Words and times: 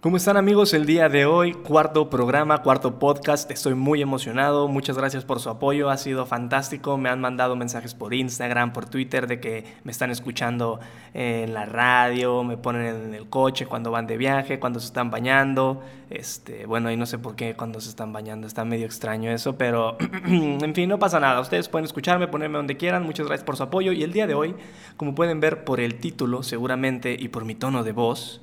¿Cómo 0.00 0.16
están 0.16 0.36
amigos? 0.36 0.74
El 0.74 0.86
día 0.86 1.08
de 1.08 1.26
hoy, 1.26 1.54
cuarto 1.54 2.08
programa, 2.08 2.62
cuarto 2.62 3.00
podcast. 3.00 3.50
Estoy 3.50 3.74
muy 3.74 4.00
emocionado. 4.00 4.68
Muchas 4.68 4.96
gracias 4.96 5.24
por 5.24 5.40
su 5.40 5.50
apoyo. 5.50 5.90
Ha 5.90 5.96
sido 5.96 6.24
fantástico. 6.24 6.96
Me 6.96 7.08
han 7.08 7.20
mandado 7.20 7.56
mensajes 7.56 7.94
por 7.94 8.14
Instagram, 8.14 8.72
por 8.72 8.88
Twitter 8.88 9.26
de 9.26 9.40
que 9.40 9.64
me 9.82 9.90
están 9.90 10.12
escuchando 10.12 10.78
en 11.14 11.52
la 11.52 11.66
radio, 11.66 12.44
me 12.44 12.56
ponen 12.56 13.06
en 13.06 13.12
el 13.12 13.28
coche 13.28 13.66
cuando 13.66 13.90
van 13.90 14.06
de 14.06 14.16
viaje, 14.16 14.60
cuando 14.60 14.78
se 14.78 14.86
están 14.86 15.10
bañando. 15.10 15.82
Este, 16.10 16.64
bueno, 16.64 16.92
y 16.92 16.96
no 16.96 17.04
sé 17.04 17.18
por 17.18 17.34
qué 17.34 17.56
cuando 17.56 17.80
se 17.80 17.88
están 17.88 18.12
bañando. 18.12 18.46
Está 18.46 18.64
medio 18.64 18.86
extraño 18.86 19.32
eso, 19.32 19.58
pero 19.58 19.96
en 20.28 20.74
fin, 20.76 20.88
no 20.88 21.00
pasa 21.00 21.18
nada. 21.18 21.40
Ustedes 21.40 21.68
pueden 21.68 21.86
escucharme, 21.86 22.28
ponerme 22.28 22.58
donde 22.58 22.76
quieran. 22.76 23.02
Muchas 23.02 23.26
gracias 23.26 23.44
por 23.44 23.56
su 23.56 23.64
apoyo. 23.64 23.90
Y 23.90 24.04
el 24.04 24.12
día 24.12 24.28
de 24.28 24.34
hoy, 24.34 24.54
como 24.96 25.16
pueden 25.16 25.40
ver 25.40 25.64
por 25.64 25.80
el 25.80 25.96
título 25.96 26.44
seguramente 26.44 27.16
y 27.18 27.26
por 27.30 27.44
mi 27.44 27.56
tono 27.56 27.82
de 27.82 27.90
voz, 27.90 28.42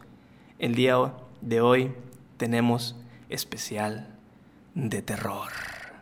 el 0.60 0.76
día 0.76 0.98
de 1.46 1.62
hoy 1.62 1.91
tenemos 2.38 2.96
especial 3.30 4.09
de 4.73 5.02
terror. 5.02 5.49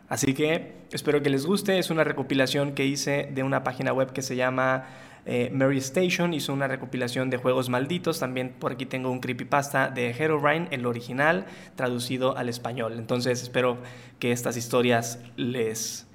Así 0.08 0.34
que 0.34 0.72
espero 0.90 1.22
que 1.22 1.30
les 1.30 1.46
guste. 1.46 1.78
Es 1.78 1.90
una 1.90 2.04
recopilación 2.04 2.72
que 2.74 2.84
hice 2.86 3.30
de 3.32 3.42
una 3.42 3.62
página 3.62 3.92
web 3.92 4.12
que 4.12 4.22
se 4.22 4.36
llama 4.36 4.86
eh, 5.26 5.50
Mary 5.52 5.78
Station. 5.78 6.34
Hizo 6.34 6.52
una 6.52 6.66
recopilación 6.66 7.30
de 7.30 7.36
juegos 7.36 7.68
malditos. 7.68 8.20
También 8.20 8.54
por 8.58 8.72
aquí 8.72 8.86
tengo 8.86 9.10
un 9.10 9.20
creepypasta 9.20 9.88
de 9.88 10.10
Herobrine, 10.10 10.68
el 10.70 10.86
original, 10.86 11.46
traducido 11.76 12.36
al 12.36 12.48
español. 12.48 12.94
Entonces 12.98 13.42
espero 13.42 13.78
que 14.18 14.32
estas 14.32 14.56
historias 14.56 15.20
les 15.36 16.06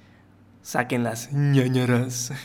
saquen 0.62 1.04
las 1.04 1.32
ñañaras. 1.32 2.32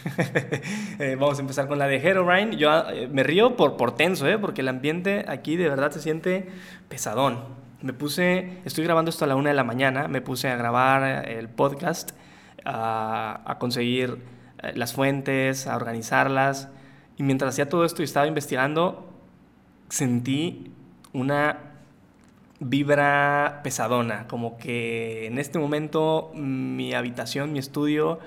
Eh, 0.98 1.18
vamos 1.20 1.38
a 1.38 1.42
empezar 1.42 1.68
con 1.68 1.78
la 1.78 1.88
de 1.88 1.98
Herobrine. 1.98 2.56
Yo 2.56 2.72
eh, 2.90 3.10
me 3.12 3.22
río 3.22 3.58
por, 3.58 3.76
por 3.76 3.96
tenso, 3.96 4.28
¿eh? 4.28 4.38
porque 4.38 4.62
el 4.62 4.70
ambiente 4.70 5.26
aquí 5.28 5.58
de 5.58 5.68
verdad 5.68 5.92
se 5.92 6.00
siente 6.00 6.48
pesadón. 6.88 7.44
Me 7.82 7.92
puse, 7.92 8.60
estoy 8.64 8.86
grabando 8.86 9.10
esto 9.10 9.26
a 9.26 9.28
la 9.28 9.36
una 9.36 9.50
de 9.50 9.56
la 9.56 9.66
mañana, 9.66 10.08
me 10.08 10.22
puse 10.22 10.48
a 10.48 10.56
grabar 10.56 11.28
el 11.28 11.50
podcast, 11.50 12.12
a, 12.64 13.42
a 13.46 13.58
conseguir 13.58 14.20
eh, 14.64 14.74
las 14.76 14.94
fuentes, 14.94 15.68
a 15.68 15.76
organizarlas. 15.76 16.70
Y 17.18 17.24
mientras 17.24 17.54
hacía 17.54 17.70
todo 17.70 17.86
esto 17.86 18.02
y 18.02 18.06
estaba 18.06 18.28
investigando, 18.28 19.14
sentí 19.90 20.72
una 21.14 21.75
vibra 22.60 23.62
pesadona, 23.64 24.28
como 24.28 24.58
que 24.58 25.28
en 25.28 25.38
este 25.38 25.60
momento 25.60 26.32
mi 26.36 26.94
habitación, 26.94 27.52
mi 27.52 27.60
estudio 27.60 28.20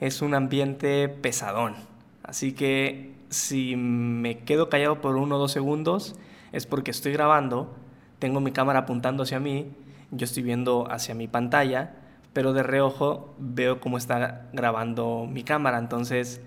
es 0.00 0.22
un 0.22 0.34
ambiente 0.34 1.08
pesadón. 1.08 1.74
Así 2.22 2.52
que 2.52 3.14
si 3.28 3.76
me 3.76 4.38
quedo 4.38 4.68
callado 4.68 5.00
por 5.00 5.16
uno 5.16 5.36
o 5.36 5.38
dos 5.38 5.52
segundos 5.52 6.14
es 6.52 6.66
porque 6.66 6.90
estoy 6.90 7.12
grabando, 7.12 7.74
tengo 8.18 8.40
mi 8.40 8.52
cámara 8.52 8.80
apuntando 8.80 9.24
hacia 9.24 9.40
mí, 9.40 9.70
yo 10.10 10.24
estoy 10.24 10.42
viendo 10.42 10.90
hacia 10.90 11.14
mi 11.14 11.28
pantalla, 11.28 11.94
pero 12.32 12.52
de 12.52 12.62
reojo 12.62 13.34
veo 13.38 13.80
cómo 13.80 13.98
está 13.98 14.48
grabando 14.52 15.26
mi 15.30 15.42
cámara, 15.42 15.78
entonces 15.78 16.40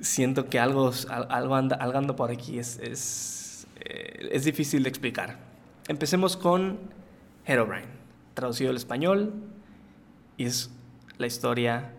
siento 0.00 0.46
que 0.46 0.58
algo, 0.58 0.92
algo, 1.08 1.54
anda, 1.56 2.16
por 2.16 2.30
aquí, 2.30 2.58
es, 2.58 2.78
es, 2.78 3.66
eh, 3.80 4.28
es 4.32 4.44
difícil 4.44 4.82
de 4.82 4.88
explicar. 4.88 5.47
Empecemos 5.88 6.36
con 6.36 6.78
Herobrine, 7.46 7.88
traducido 8.34 8.68
al 8.68 8.76
español, 8.76 9.32
y 10.36 10.44
es 10.44 10.70
la 11.16 11.26
historia 11.26 11.94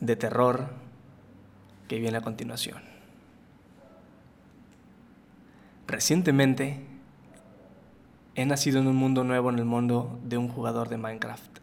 de 0.00 0.16
terror 0.16 0.70
que 1.86 1.98
viene 1.98 2.16
a 2.16 2.22
continuación. 2.22 2.82
Recientemente 5.86 6.86
he 8.34 8.46
nacido 8.46 8.80
en 8.80 8.86
un 8.86 8.96
mundo 8.96 9.22
nuevo 9.22 9.50
en 9.50 9.58
el 9.58 9.64
mundo 9.66 10.18
de 10.24 10.38
un 10.38 10.48
jugador 10.48 10.88
de 10.88 10.96
Minecraft. 10.96 11.58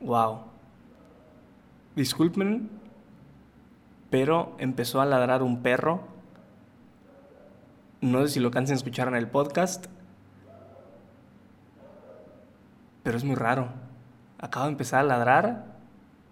Wow. 0.00 0.40
Disculpen 1.94 2.81
pero 4.12 4.54
empezó 4.58 5.00
a 5.00 5.06
ladrar 5.06 5.42
un 5.42 5.62
perro. 5.62 6.02
No 8.02 8.20
sé 8.20 8.34
si 8.34 8.40
lo 8.40 8.50
cansen 8.50 8.76
escuchar 8.76 9.08
en 9.08 9.14
el 9.14 9.26
podcast, 9.26 9.86
pero 13.02 13.16
es 13.16 13.24
muy 13.24 13.36
raro. 13.36 13.68
Acaba 14.38 14.66
de 14.66 14.72
empezar 14.72 15.00
a 15.00 15.04
ladrar. 15.04 15.64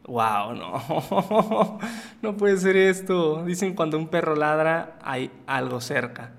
¡Wow! 0.04 0.56
No, 0.56 1.78
no 2.22 2.36
puede 2.36 2.58
ser 2.58 2.76
esto. 2.76 3.44
Dicen 3.46 3.74
cuando 3.74 3.97
un 3.97 4.08
perro 4.08 4.36
ladra 4.36 4.98
hay 5.02 5.30
algo 5.47 5.80
cerca. 5.80 6.32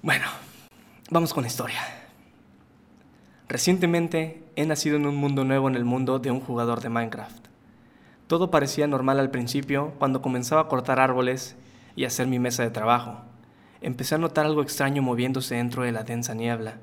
Bueno, 0.00 0.24
vamos 1.10 1.34
con 1.34 1.42
la 1.42 1.48
historia. 1.48 1.82
Recientemente 3.46 4.42
he 4.56 4.64
nacido 4.64 4.96
en 4.96 5.04
un 5.04 5.16
mundo 5.16 5.44
nuevo 5.44 5.68
en 5.68 5.74
el 5.74 5.84
mundo 5.84 6.18
de 6.18 6.30
un 6.30 6.40
jugador 6.40 6.80
de 6.80 6.88
Minecraft. 6.88 7.51
Todo 8.26 8.50
parecía 8.50 8.86
normal 8.86 9.18
al 9.20 9.30
principio 9.30 9.92
cuando 9.98 10.22
comenzaba 10.22 10.62
a 10.62 10.68
cortar 10.68 11.00
árboles 11.00 11.56
y 11.96 12.04
hacer 12.04 12.26
mi 12.26 12.38
mesa 12.38 12.62
de 12.62 12.70
trabajo. 12.70 13.20
Empecé 13.80 14.14
a 14.14 14.18
notar 14.18 14.46
algo 14.46 14.62
extraño 14.62 15.02
moviéndose 15.02 15.56
dentro 15.56 15.82
de 15.82 15.92
la 15.92 16.04
densa 16.04 16.34
niebla. 16.34 16.76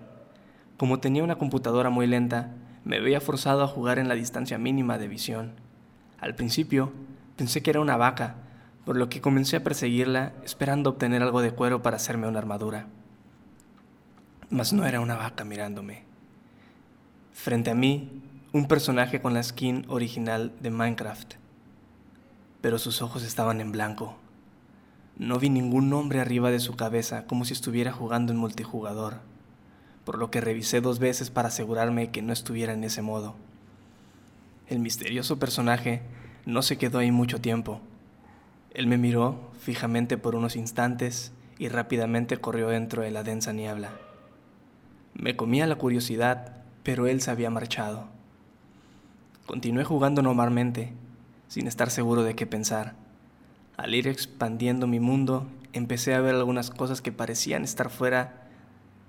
Como 0.78 1.00
tenía 1.00 1.24
una 1.24 1.38
computadora 1.38 1.90
muy 1.90 2.08
lenta, 2.08 2.52
me 2.84 3.00
veía 3.00 3.22
forzado 3.22 3.64
a 3.64 3.68
jugar 3.68 4.00
en 4.00 4.08
la 4.08 4.16
distancia 4.16 4.58
mínima 4.58 4.98
de 4.98 5.08
visión. 5.08 5.54
Al 6.20 6.36
principio, 6.36 6.92
pensé 7.38 7.62
que 7.62 7.70
era 7.70 7.80
una 7.80 7.98
vaca, 7.98 8.36
por 8.86 8.98
lo 8.98 9.10
que 9.10 9.22
comencé 9.22 9.58
a 9.58 9.64
perseguirla 9.64 10.34
esperando 10.44 10.90
obtener 10.90 11.22
algo 11.22 11.42
de 11.42 11.52
cuero 11.52 11.82
para 11.82 11.98
hacerme 11.98 12.28
una 12.28 12.40
armadura. 12.40 12.88
Mas 14.50 14.74
no 14.74 14.86
era 14.86 15.00
una 15.00 15.16
vaca 15.16 15.44
mirándome. 15.46 16.04
Frente 17.32 17.70
a 17.70 17.76
mí, 17.76 18.22
un 18.52 18.68
personaje 18.68 19.22
con 19.22 19.34
la 19.34 19.44
skin 19.44 19.86
original 19.88 20.54
de 20.60 20.70
Minecraft 20.70 21.36
pero 22.62 22.78
sus 22.78 23.02
ojos 23.02 23.24
estaban 23.24 23.62
en 23.62 23.72
blanco. 23.72 24.18
No 25.18 25.40
vi 25.40 25.50
ningún 25.50 25.90
nombre 25.90 26.20
arriba 26.20 26.52
de 26.52 26.60
su 26.60 26.76
cabeza 26.76 27.26
como 27.26 27.46
si 27.46 27.54
estuviera 27.54 27.92
jugando 27.92 28.32
en 28.32 28.38
multijugador, 28.38 29.18
por 30.06 30.18
lo 30.18 30.32
que 30.32 30.42
revisé 30.42 30.82
dos 30.82 31.00
veces 31.00 31.30
para 31.30 31.50
asegurarme 31.50 32.10
que 32.10 32.22
no 32.22 32.34
estuviera 32.34 32.74
en 32.74 32.84
ese 32.84 33.02
modo. 33.02 33.36
El 34.68 34.80
misterioso 34.80 35.40
personaje 35.40 36.02
no 36.46 36.62
se 36.62 36.78
quedó 36.78 37.00
ahí 37.00 37.12
mucho 37.12 37.42
tiempo. 37.42 37.82
Él 38.74 38.88
me 38.88 38.98
miró 38.98 39.52
fijamente 39.60 40.18
por 40.18 40.36
unos 40.36 40.56
instantes 40.56 41.32
y 41.58 41.70
rápidamente 41.70 42.38
corrió 42.38 42.70
dentro 42.70 43.02
de 43.02 43.12
la 43.12 43.24
densa 43.24 43.52
niebla. 43.52 43.92
Me 45.14 45.36
comía 45.36 45.68
la 45.68 45.76
curiosidad, 45.76 46.64
pero 46.84 47.08
él 47.08 47.22
se 47.22 47.32
había 47.32 47.50
marchado. 47.50 48.19
Continué 49.50 49.84
jugando 49.84 50.22
normalmente, 50.22 50.94
sin 51.48 51.66
estar 51.66 51.90
seguro 51.90 52.22
de 52.22 52.36
qué 52.36 52.46
pensar. 52.46 52.94
Al 53.78 53.96
ir 53.96 54.08
expandiendo 54.08 54.86
mi 54.86 55.00
mundo, 55.00 55.48
empecé 55.74 56.14
a 56.14 56.22
ver 56.22 56.36
algunas 56.36 56.70
cosas 56.70 57.02
que 57.02 57.12
parecían 57.12 57.64
estar 57.64 57.90
fuera 57.90 58.44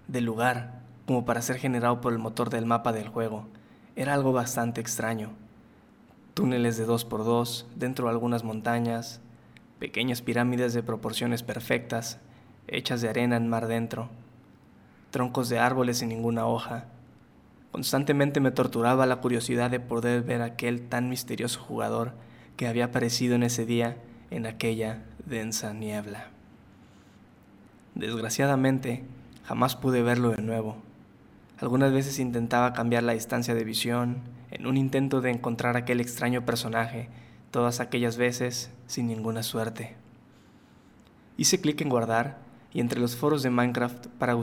del 0.09 0.25
lugar, 0.25 0.81
como 1.05 1.27
para 1.27 1.43
ser 1.43 1.59
generado 1.59 2.00
por 2.00 2.15
el 2.15 2.19
motor 2.19 2.49
del 2.49 2.65
mapa 2.65 2.95
del 2.95 3.11
juego. 3.11 3.49
Era 3.97 4.15
algo 4.15 4.33
bastante 4.33 4.81
extraño. 4.81 5.29
Túneles 6.33 6.79
de 6.79 6.87
dos 6.87 7.05
por 7.05 7.23
dos, 7.23 7.67
dentro 7.77 8.06
de 8.06 8.12
algunas 8.12 8.43
montañas, 8.43 9.21
pequeñas 9.79 10.23
pirámides 10.23 10.73
de 10.73 10.83
proporciones 10.83 11.43
perfectas, 11.43 12.19
hechas 12.67 13.03
de 13.03 13.11
arena 13.11 13.37
en 13.37 13.47
mar 13.47 13.67
dentro, 13.67 14.09
troncos 15.11 15.50
de 15.50 15.59
árboles 15.59 15.99
sin 15.99 16.09
ninguna 16.09 16.47
hoja. 16.47 16.87
Constantemente 17.72 18.41
me 18.41 18.50
torturaba 18.50 19.06
la 19.06 19.20
curiosidad 19.20 19.70
de 19.70 19.81
poder 19.81 20.22
ver 20.22 20.42
aquel 20.42 20.88
tan 20.88 21.08
misterioso 21.08 21.60
jugador 21.60 22.12
que 22.56 22.66
había 22.66 22.86
aparecido 22.86 23.36
en 23.36 23.44
ese 23.44 23.64
día 23.64 23.97
en 24.31 24.47
aquella 24.47 25.03
densa 25.25 25.72
niebla. 25.72 26.28
Desgraciadamente, 27.94 29.05
jamás 29.44 29.76
pude 29.76 30.02
verlo 30.02 30.31
de 30.31 30.43
nuevo. 30.43 30.76
Algunas 31.58 31.93
veces 31.93 32.19
intentaba 32.19 32.72
cambiar 32.72 33.02
la 33.02 33.12
distancia 33.12 33.55
de 33.55 33.64
visión 33.64 34.19
en 34.50 34.66
un 34.66 34.76
intento 34.76 35.20
de 35.20 35.31
encontrar 35.31 35.76
aquel 35.76 36.00
extraño 36.00 36.44
personaje, 36.44 37.08
todas 37.50 37.81
aquellas 37.81 38.16
veces 38.16 38.70
sin 38.87 39.06
ninguna 39.06 39.43
suerte. 39.43 39.94
Hice 41.37 41.61
clic 41.61 41.81
en 41.81 41.88
guardar 41.88 42.38
y 42.73 42.81
entre 42.81 43.00
los 43.00 43.16
foros 43.16 43.43
de 43.43 43.50
Minecraft 43.50 44.06
para 44.19 44.34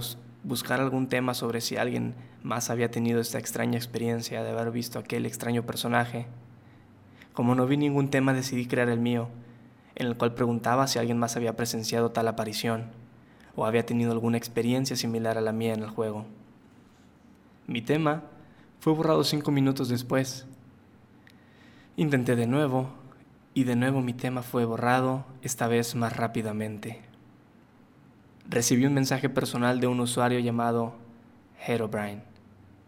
buscar 0.47 0.79
algún 0.79 1.07
tema 1.07 1.33
sobre 1.33 1.59
si 1.59 1.75
alguien 1.75 2.15
más 2.41 2.69
había 2.69 2.89
tenido 2.89 3.19
esta 3.19 3.37
extraña 3.37 3.77
experiencia 3.77 4.43
de 4.43 4.49
haber 4.49 4.71
visto 4.71 4.97
aquel 4.97 5.25
extraño 5.25 5.63
personaje, 5.63 6.25
como 7.33 7.53
no 7.53 7.67
vi 7.67 7.75
ningún 7.75 8.09
tema, 8.09 8.33
decidí 8.33 8.65
crear 8.65 8.87
el 8.87 8.99
mío, 8.99 9.27
en 9.95 10.07
el 10.07 10.15
cual 10.15 10.33
preguntaba 10.33 10.87
si 10.87 10.99
alguien 10.99 11.19
más 11.19 11.35
había 11.35 11.57
presenciado 11.57 12.11
tal 12.11 12.29
aparición 12.29 12.85
o 13.57 13.65
había 13.65 13.85
tenido 13.85 14.13
alguna 14.13 14.37
experiencia 14.37 14.95
similar 14.95 15.37
a 15.37 15.41
la 15.41 15.51
mía 15.51 15.73
en 15.73 15.83
el 15.83 15.89
juego. 15.89 16.25
Mi 17.67 17.81
tema 17.81 18.23
fue 18.79 18.93
borrado 18.93 19.25
cinco 19.25 19.51
minutos 19.51 19.89
después. 19.89 20.45
Intenté 21.97 22.37
de 22.37 22.47
nuevo 22.47 22.89
y 23.53 23.65
de 23.65 23.75
nuevo 23.75 24.01
mi 24.01 24.13
tema 24.13 24.43
fue 24.43 24.63
borrado, 24.63 25.25
esta 25.41 25.67
vez 25.67 25.93
más 25.95 26.15
rápidamente. 26.15 27.06
Recibí 28.49 28.85
un 28.85 28.93
mensaje 28.93 29.27
personal 29.27 29.81
de 29.81 29.87
un 29.87 29.99
usuario 29.99 30.39
llamado 30.39 30.95
Herobrine 31.65 32.21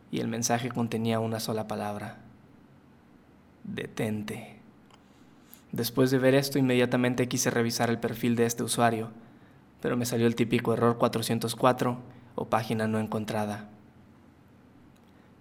y 0.10 0.22
el 0.22 0.30
mensaje 0.30 0.70
contenía 0.70 1.20
una 1.20 1.42
sola 1.42 1.68
palabra. 1.68 2.18
Detente. 3.66 4.56
Después 5.74 6.12
de 6.12 6.18
ver 6.18 6.34
esto, 6.34 6.58
inmediatamente 6.58 7.28
quise 7.28 7.50
revisar 7.52 7.90
el 7.90 8.00
perfil 8.00 8.38
de 8.38 8.46
este 8.46 8.64
usuario, 8.64 9.10
pero 9.82 9.98
me 9.98 10.06
salió 10.06 10.28
el 10.28 10.36
típico 10.36 10.74
error 10.74 10.98
404 10.98 12.00
o 12.36 12.46
página 12.46 12.88
no 12.88 12.98
encontrada. 13.00 13.70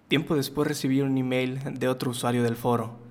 Tiempo 0.08 0.34
después 0.34 0.66
recibí 0.66 1.00
un 1.00 1.16
email 1.16 1.60
de 1.78 1.88
otro 1.88 2.10
usuario 2.10 2.42
del 2.42 2.56
foro. 2.56 3.07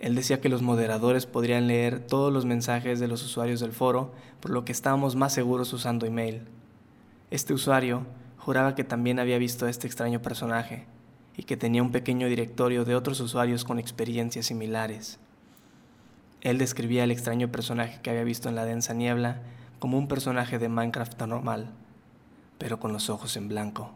Él 0.00 0.14
decía 0.14 0.40
que 0.40 0.48
los 0.48 0.62
moderadores 0.62 1.26
podrían 1.26 1.66
leer 1.66 2.00
todos 2.00 2.32
los 2.32 2.46
mensajes 2.46 3.00
de 3.00 3.06
los 3.06 3.22
usuarios 3.22 3.60
del 3.60 3.72
foro, 3.72 4.12
por 4.40 4.50
lo 4.50 4.64
que 4.64 4.72
estábamos 4.72 5.14
más 5.14 5.34
seguros 5.34 5.74
usando 5.74 6.06
email. 6.06 6.40
Este 7.30 7.52
usuario 7.52 8.06
juraba 8.38 8.74
que 8.74 8.82
también 8.82 9.18
había 9.18 9.36
visto 9.36 9.66
a 9.66 9.70
este 9.70 9.86
extraño 9.86 10.22
personaje 10.22 10.86
y 11.36 11.42
que 11.42 11.58
tenía 11.58 11.82
un 11.82 11.92
pequeño 11.92 12.28
directorio 12.28 12.86
de 12.86 12.96
otros 12.96 13.20
usuarios 13.20 13.64
con 13.64 13.78
experiencias 13.78 14.46
similares. 14.46 15.18
Él 16.40 16.56
describía 16.56 17.02
al 17.02 17.10
extraño 17.10 17.52
personaje 17.52 18.00
que 18.00 18.08
había 18.08 18.24
visto 18.24 18.48
en 18.48 18.54
la 18.54 18.64
densa 18.64 18.94
niebla 18.94 19.42
como 19.78 19.98
un 19.98 20.08
personaje 20.08 20.58
de 20.58 20.70
Minecraft 20.70 21.20
normal, 21.22 21.66
pero 22.56 22.80
con 22.80 22.94
los 22.94 23.10
ojos 23.10 23.36
en 23.36 23.48
blanco. 23.48 23.90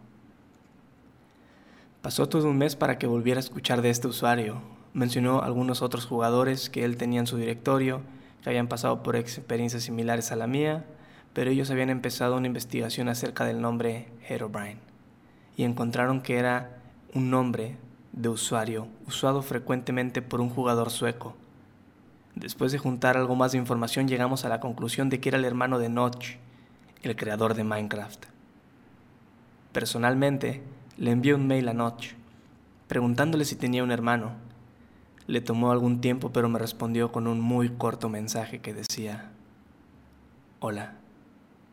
Pasó 2.02 2.28
todo 2.28 2.50
un 2.50 2.58
mes 2.58 2.76
para 2.76 2.98
que 2.98 3.06
volviera 3.06 3.38
a 3.38 3.40
escuchar 3.40 3.80
de 3.80 3.88
este 3.88 4.08
usuario. 4.08 4.73
Mencionó 4.94 5.42
algunos 5.42 5.82
otros 5.82 6.06
jugadores 6.06 6.70
que 6.70 6.84
él 6.84 6.96
tenía 6.96 7.20
en 7.20 7.26
su 7.26 7.36
directorio, 7.36 8.00
que 8.42 8.48
habían 8.48 8.68
pasado 8.68 9.02
por 9.02 9.16
experiencias 9.16 9.82
similares 9.82 10.32
a 10.32 10.36
la 10.36 10.46
mía, 10.46 10.86
pero 11.34 11.50
ellos 11.50 11.70
habían 11.70 11.90
empezado 11.90 12.36
una 12.36 12.46
investigación 12.46 13.08
acerca 13.08 13.44
del 13.44 13.60
nombre 13.60 14.08
Herobrine 14.28 14.78
y 15.56 15.64
encontraron 15.64 16.20
que 16.20 16.36
era 16.36 16.78
un 17.12 17.30
nombre 17.30 17.76
de 18.12 18.28
usuario 18.28 18.86
usado 19.06 19.42
frecuentemente 19.42 20.22
por 20.22 20.40
un 20.40 20.48
jugador 20.48 20.90
sueco. 20.90 21.34
Después 22.34 22.72
de 22.72 22.78
juntar 22.78 23.16
algo 23.16 23.36
más 23.36 23.52
de 23.52 23.58
información 23.58 24.08
llegamos 24.08 24.44
a 24.44 24.48
la 24.48 24.60
conclusión 24.60 25.08
de 25.10 25.20
que 25.20 25.28
era 25.28 25.38
el 25.38 25.44
hermano 25.44 25.78
de 25.78 25.88
Notch, 25.88 26.36
el 27.02 27.16
creador 27.16 27.54
de 27.54 27.64
Minecraft. 27.64 28.26
Personalmente, 29.72 30.62
le 30.96 31.10
envié 31.10 31.34
un 31.34 31.46
mail 31.46 31.68
a 31.68 31.74
Notch, 31.74 32.12
preguntándole 32.86 33.44
si 33.44 33.56
tenía 33.56 33.82
un 33.82 33.90
hermano. 33.90 34.32
Le 35.26 35.40
tomó 35.40 35.72
algún 35.72 36.00
tiempo 36.00 36.32
pero 36.32 36.48
me 36.48 36.58
respondió 36.58 37.12
con 37.12 37.26
un 37.26 37.40
muy 37.40 37.70
corto 37.70 38.08
mensaje 38.08 38.60
que 38.60 38.74
decía, 38.74 39.30
Hola. 40.60 40.94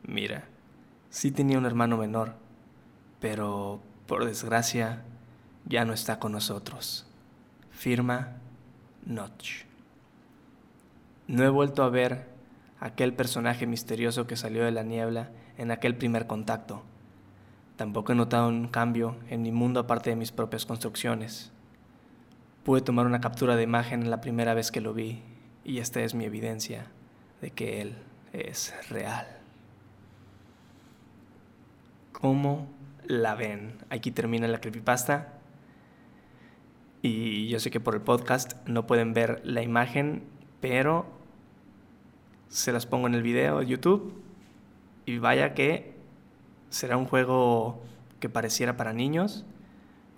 Mira, 0.03 0.45
sí 1.09 1.31
tenía 1.31 1.57
un 1.57 1.65
hermano 1.65 1.95
menor, 1.95 2.33
pero 3.19 3.79
por 4.07 4.25
desgracia 4.25 5.03
ya 5.65 5.85
no 5.85 5.93
está 5.93 6.19
con 6.19 6.31
nosotros. 6.31 7.05
Firma 7.69 8.33
Notch. 9.05 9.63
No 11.27 11.43
he 11.43 11.49
vuelto 11.49 11.83
a 11.83 11.89
ver 11.89 12.27
aquel 12.79 13.13
personaje 13.13 13.67
misterioso 13.67 14.27
que 14.27 14.35
salió 14.35 14.65
de 14.65 14.71
la 14.71 14.83
niebla 14.83 15.29
en 15.57 15.71
aquel 15.71 15.95
primer 15.95 16.27
contacto. 16.27 16.83
Tampoco 17.77 18.11
he 18.11 18.15
notado 18.15 18.49
un 18.49 18.67
cambio 18.67 19.15
en 19.29 19.41
mi 19.41 19.51
mundo 19.51 19.79
aparte 19.79 20.09
de 20.09 20.15
mis 20.15 20.31
propias 20.31 20.65
construcciones. 20.65 21.51
Pude 22.63 22.81
tomar 22.81 23.07
una 23.07 23.21
captura 23.21 23.55
de 23.55 23.63
imagen 23.63 24.11
la 24.11 24.21
primera 24.21 24.53
vez 24.53 24.71
que 24.71 24.81
lo 24.81 24.93
vi 24.93 25.23
y 25.63 25.79
esta 25.79 26.01
es 26.01 26.13
mi 26.13 26.25
evidencia 26.25 26.85
de 27.41 27.51
que 27.51 27.81
él 27.81 27.95
es 28.33 28.73
real. 28.89 29.25
¿Cómo 32.11 32.67
la 33.07 33.33
ven? 33.33 33.79
Aquí 33.89 34.11
termina 34.11 34.47
la 34.47 34.61
creepypasta. 34.61 35.33
Y 37.01 37.47
yo 37.47 37.59
sé 37.59 37.71
que 37.71 37.79
por 37.79 37.95
el 37.95 38.01
podcast 38.01 38.53
no 38.67 38.85
pueden 38.85 39.15
ver 39.15 39.41
la 39.43 39.63
imagen, 39.63 40.23
pero 40.59 41.07
se 42.47 42.71
las 42.71 42.85
pongo 42.85 43.07
en 43.07 43.15
el 43.15 43.23
video 43.23 43.59
de 43.59 43.65
YouTube. 43.65 44.21
Y 45.07 45.17
vaya 45.17 45.55
que 45.55 45.95
será 46.69 46.95
un 46.97 47.05
juego 47.05 47.81
que 48.19 48.29
pareciera 48.29 48.77
para 48.77 48.93
niños. 48.93 49.45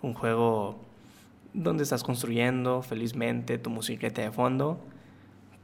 Un 0.01 0.13
juego 0.13 0.77
donde 1.53 1.83
estás 1.83 2.03
construyendo 2.03 2.81
felizmente 2.81 3.57
tu 3.57 3.69
musiqueta 3.69 4.21
de 4.21 4.31
fondo. 4.31 4.79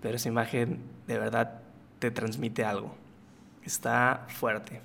Pero 0.01 0.15
esa 0.15 0.29
imagen 0.29 0.79
de 1.07 1.17
verdad 1.17 1.61
te 1.99 2.11
transmite 2.11 2.63
algo. 2.63 2.95
Está 3.63 4.25
fuerte. 4.29 4.81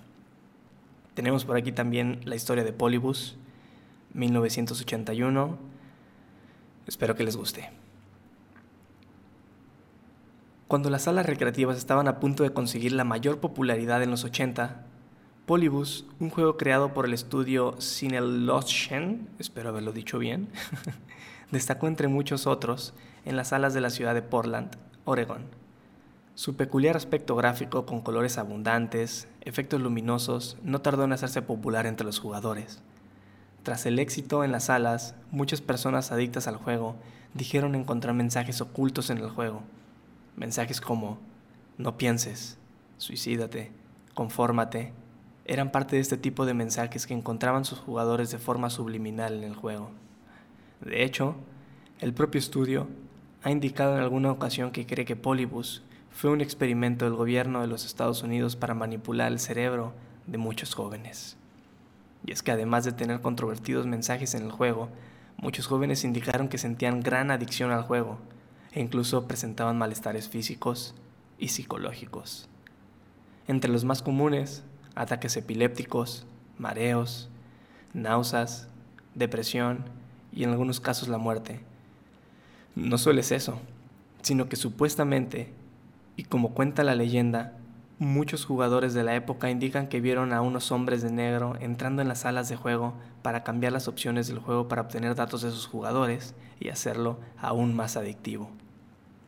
Tenemos 1.14 1.44
por 1.44 1.56
aquí 1.56 1.70
también 1.70 2.20
la 2.24 2.34
historia 2.34 2.64
de 2.64 2.72
Polybus, 2.72 3.36
1981. 4.14 5.58
Espero 6.86 7.14
que 7.14 7.22
les 7.22 7.36
guste. 7.36 7.70
Cuando 10.66 10.90
las 10.90 11.02
salas 11.02 11.26
recreativas 11.26 11.76
estaban 11.76 12.08
a 12.08 12.18
punto 12.18 12.42
de 12.42 12.52
conseguir 12.52 12.92
la 12.92 13.04
mayor 13.04 13.38
popularidad 13.38 14.02
en 14.02 14.10
los 14.10 14.24
80, 14.24 14.84
Polybus, 15.46 16.06
un 16.20 16.30
juego 16.30 16.56
creado 16.56 16.94
por 16.94 17.04
el 17.04 17.12
estudio 17.12 17.76
Shen, 17.78 19.28
espero 19.38 19.68
haberlo 19.68 19.92
dicho 19.92 20.18
bien, 20.18 20.48
destacó 21.50 21.86
entre 21.86 22.08
muchos 22.08 22.46
otros 22.46 22.94
en 23.26 23.36
las 23.36 23.48
salas 23.48 23.74
de 23.74 23.82
la 23.82 23.90
ciudad 23.90 24.14
de 24.14 24.22
Portland, 24.22 24.74
Oregon. 25.04 25.42
Su 26.34 26.56
peculiar 26.56 26.96
aspecto 26.96 27.36
gráfico 27.36 27.84
con 27.84 28.00
colores 28.00 28.38
abundantes, 28.38 29.28
efectos 29.42 29.82
luminosos, 29.82 30.56
no 30.62 30.80
tardó 30.80 31.04
en 31.04 31.12
hacerse 31.12 31.42
popular 31.42 31.84
entre 31.84 32.06
los 32.06 32.20
jugadores. 32.20 32.80
Tras 33.64 33.84
el 33.84 33.98
éxito 33.98 34.44
en 34.44 34.52
las 34.52 34.64
salas, 34.64 35.14
muchas 35.30 35.60
personas 35.60 36.10
adictas 36.10 36.48
al 36.48 36.56
juego 36.56 36.96
dijeron 37.34 37.74
encontrar 37.74 38.14
mensajes 38.14 38.62
ocultos 38.62 39.10
en 39.10 39.18
el 39.18 39.28
juego. 39.28 39.60
Mensajes 40.36 40.80
como, 40.80 41.18
no 41.76 41.98
pienses, 41.98 42.56
suicídate, 42.96 43.72
confórmate, 44.14 44.94
eran 45.44 45.70
parte 45.70 45.96
de 45.96 46.02
este 46.02 46.16
tipo 46.16 46.46
de 46.46 46.54
mensajes 46.54 47.06
que 47.06 47.14
encontraban 47.14 47.64
sus 47.64 47.78
jugadores 47.78 48.30
de 48.30 48.38
forma 48.38 48.70
subliminal 48.70 49.34
en 49.34 49.44
el 49.44 49.54
juego. 49.54 49.90
De 50.80 51.04
hecho, 51.04 51.36
el 52.00 52.14
propio 52.14 52.38
estudio 52.38 52.88
ha 53.42 53.50
indicado 53.50 53.94
en 53.94 54.02
alguna 54.02 54.30
ocasión 54.30 54.70
que 54.70 54.86
cree 54.86 55.04
que 55.04 55.16
Polybus 55.16 55.82
fue 56.10 56.30
un 56.30 56.40
experimento 56.40 57.04
del 57.04 57.14
gobierno 57.14 57.60
de 57.60 57.66
los 57.66 57.84
Estados 57.84 58.22
Unidos 58.22 58.56
para 58.56 58.74
manipular 58.74 59.30
el 59.30 59.38
cerebro 59.38 59.92
de 60.26 60.38
muchos 60.38 60.74
jóvenes. 60.74 61.36
Y 62.26 62.32
es 62.32 62.42
que 62.42 62.52
además 62.52 62.84
de 62.84 62.92
tener 62.92 63.20
controvertidos 63.20 63.86
mensajes 63.86 64.34
en 64.34 64.44
el 64.44 64.52
juego, 64.52 64.88
muchos 65.36 65.66
jóvenes 65.66 66.04
indicaron 66.04 66.48
que 66.48 66.56
sentían 66.56 67.00
gran 67.00 67.30
adicción 67.30 67.70
al 67.70 67.82
juego 67.82 68.18
e 68.72 68.80
incluso 68.80 69.26
presentaban 69.26 69.76
malestares 69.76 70.28
físicos 70.28 70.94
y 71.38 71.48
psicológicos. 71.48 72.48
Entre 73.46 73.70
los 73.70 73.84
más 73.84 74.00
comunes, 74.00 74.64
ataques 74.94 75.36
epilépticos, 75.36 76.26
mareos, 76.58 77.28
náuseas, 77.92 78.68
depresión 79.14 79.84
y 80.32 80.44
en 80.44 80.50
algunos 80.50 80.80
casos 80.80 81.08
la 81.08 81.18
muerte. 81.18 81.60
No 82.74 82.98
solo 82.98 83.20
es 83.20 83.32
eso, 83.32 83.60
sino 84.22 84.48
que 84.48 84.56
supuestamente 84.56 85.52
y 86.16 86.24
como 86.24 86.54
cuenta 86.54 86.84
la 86.84 86.94
leyenda, 86.94 87.56
muchos 87.98 88.44
jugadores 88.44 88.94
de 88.94 89.04
la 89.04 89.14
época 89.14 89.50
indican 89.50 89.88
que 89.88 90.00
vieron 90.00 90.32
a 90.32 90.40
unos 90.40 90.72
hombres 90.72 91.02
de 91.02 91.10
negro 91.10 91.54
entrando 91.60 92.02
en 92.02 92.08
las 92.08 92.20
salas 92.20 92.48
de 92.48 92.56
juego 92.56 92.94
para 93.22 93.44
cambiar 93.44 93.72
las 93.72 93.88
opciones 93.88 94.26
del 94.28 94.38
juego 94.38 94.68
para 94.68 94.82
obtener 94.82 95.14
datos 95.14 95.42
de 95.42 95.50
sus 95.50 95.66
jugadores 95.66 96.34
y 96.60 96.68
hacerlo 96.68 97.18
aún 97.38 97.74
más 97.74 97.96
adictivo. 97.96 98.50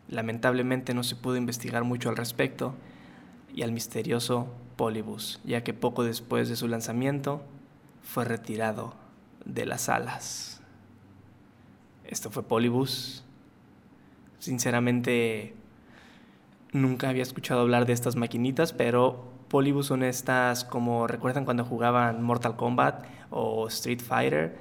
Lamentablemente 0.08 0.94
no 0.94 1.02
se 1.02 1.16
pudo 1.16 1.36
investigar 1.36 1.84
mucho 1.84 2.08
al 2.08 2.16
respecto 2.16 2.74
y 3.54 3.62
al 3.62 3.72
misterioso 3.72 4.48
Polybus, 4.76 5.40
ya 5.44 5.64
que 5.64 5.74
poco 5.74 6.04
después 6.04 6.48
de 6.48 6.56
su 6.56 6.68
lanzamiento 6.68 7.42
fue 8.02 8.24
retirado 8.24 8.94
de 9.44 9.66
las 9.66 9.82
salas. 9.82 10.60
Esto 12.04 12.30
fue 12.30 12.42
Polybus. 12.42 13.24
Sinceramente 14.38 15.54
Nunca 16.76 17.08
había 17.08 17.22
escuchado 17.22 17.62
hablar 17.62 17.86
de 17.86 17.94
estas 17.94 18.16
maquinitas, 18.16 18.74
pero 18.74 19.24
Polybus 19.48 19.86
son 19.86 20.02
estas 20.02 20.64
como 20.64 21.06
recuerdan 21.06 21.46
cuando 21.46 21.64
jugaban 21.64 22.22
Mortal 22.22 22.56
Kombat 22.56 23.06
o 23.30 23.68
Street 23.68 24.00
Fighter 24.00 24.58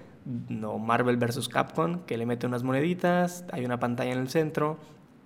o 0.64 0.80
Marvel 0.80 1.18
vs. 1.18 1.50
Capcom, 1.50 2.06
que 2.06 2.18
le 2.18 2.26
mete 2.26 2.48
unas 2.48 2.64
moneditas, 2.64 3.44
hay 3.52 3.66
una 3.66 3.80
pantalla 3.80 4.14
en 4.14 4.20
el 4.20 4.30
centro, 4.30 4.78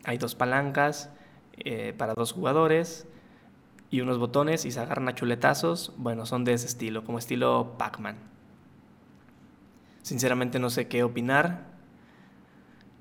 hay 0.04 0.18
dos 0.18 0.34
palancas 0.34 1.12
eh, 1.58 1.94
para 1.96 2.16
dos 2.16 2.32
jugadores 2.32 3.08
y 3.92 4.02
unos 4.02 4.18
botones 4.18 4.66
y 4.66 4.72
se 4.72 4.80
agarran 4.80 5.08
a 5.08 5.16
chuletazos. 5.16 5.94
Bueno, 5.98 6.26
son 6.26 6.46
de 6.46 6.54
ese 6.54 6.68
estilo, 6.68 7.04
como 7.04 7.18
estilo 7.18 7.76
Pac-Man. 7.78 8.18
Sinceramente 10.02 10.60
no 10.60 10.70
sé 10.70 10.88
qué 10.88 11.04
opinar. 11.04 11.68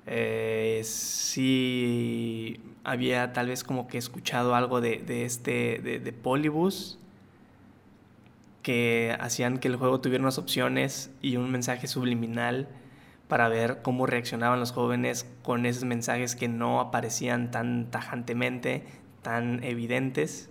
Eh, 0.05 0.81
sí 0.83 2.59
había 2.83 3.31
tal 3.33 3.47
vez 3.47 3.63
como 3.63 3.87
que 3.87 3.97
escuchado 3.97 4.55
algo 4.55 4.81
de, 4.81 5.03
este, 5.23 5.79
de, 5.83 5.99
de 5.99 6.13
Polybus, 6.13 6.97
que 8.63 9.15
hacían 9.19 9.59
que 9.59 9.67
el 9.67 9.75
juego 9.75 10.01
tuviera 10.01 10.23
unas 10.23 10.37
opciones 10.37 11.11
y 11.21 11.37
un 11.37 11.51
mensaje 11.51 11.87
subliminal 11.87 12.67
para 13.27 13.47
ver 13.47 13.81
cómo 13.83 14.07
reaccionaban 14.07 14.59
los 14.59 14.71
jóvenes 14.71 15.29
con 15.43 15.67
esos 15.67 15.83
mensajes 15.83 16.35
que 16.35 16.47
no 16.47 16.79
aparecían 16.79 17.51
tan 17.51 17.91
tajantemente, 17.91 18.83
tan 19.21 19.63
evidentes, 19.63 20.49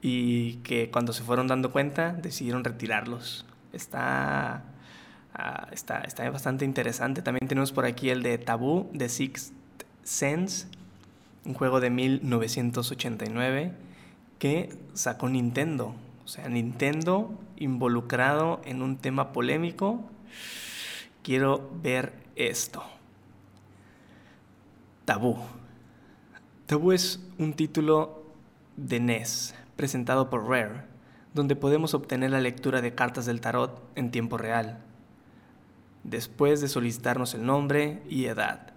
y 0.00 0.54
que 0.56 0.90
cuando 0.90 1.12
se 1.12 1.22
fueron 1.22 1.48
dando 1.48 1.72
cuenta 1.72 2.12
decidieron 2.12 2.64
retirarlos. 2.64 3.44
Está, 3.72 4.62
ah, 5.34 5.68
está, 5.72 6.00
está 6.00 6.28
bastante 6.30 6.64
interesante. 6.64 7.22
También 7.22 7.48
tenemos 7.48 7.72
por 7.72 7.84
aquí 7.84 8.10
el 8.10 8.22
de 8.22 8.38
Tabú, 8.38 8.88
de 8.92 9.08
Sixth 9.08 9.52
Sense, 10.04 10.66
un 11.44 11.54
juego 11.54 11.80
de 11.80 11.90
1989 11.90 13.72
que 14.38 14.70
sacó 14.94 15.28
Nintendo. 15.28 15.94
O 16.24 16.28
sea, 16.28 16.48
Nintendo 16.48 17.32
involucrado 17.56 18.60
en 18.64 18.82
un 18.82 18.98
tema 18.98 19.32
polémico 19.32 20.04
quiero 21.22 21.70
ver 21.82 22.12
esto. 22.36 22.82
Tabú. 25.04 25.38
Tabú 26.66 26.92
es 26.92 27.20
un 27.38 27.54
título 27.54 28.22
de 28.76 29.00
NES 29.00 29.54
presentado 29.78 30.28
por 30.28 30.48
Rare, 30.48 30.82
donde 31.34 31.54
podemos 31.54 31.94
obtener 31.94 32.32
la 32.32 32.40
lectura 32.40 32.82
de 32.82 32.96
cartas 32.96 33.26
del 33.26 33.40
tarot 33.40 33.80
en 33.94 34.10
tiempo 34.10 34.36
real, 34.36 34.80
después 36.02 36.60
de 36.60 36.66
solicitarnos 36.66 37.32
el 37.34 37.46
nombre 37.46 38.02
y 38.10 38.24
edad. 38.24 38.72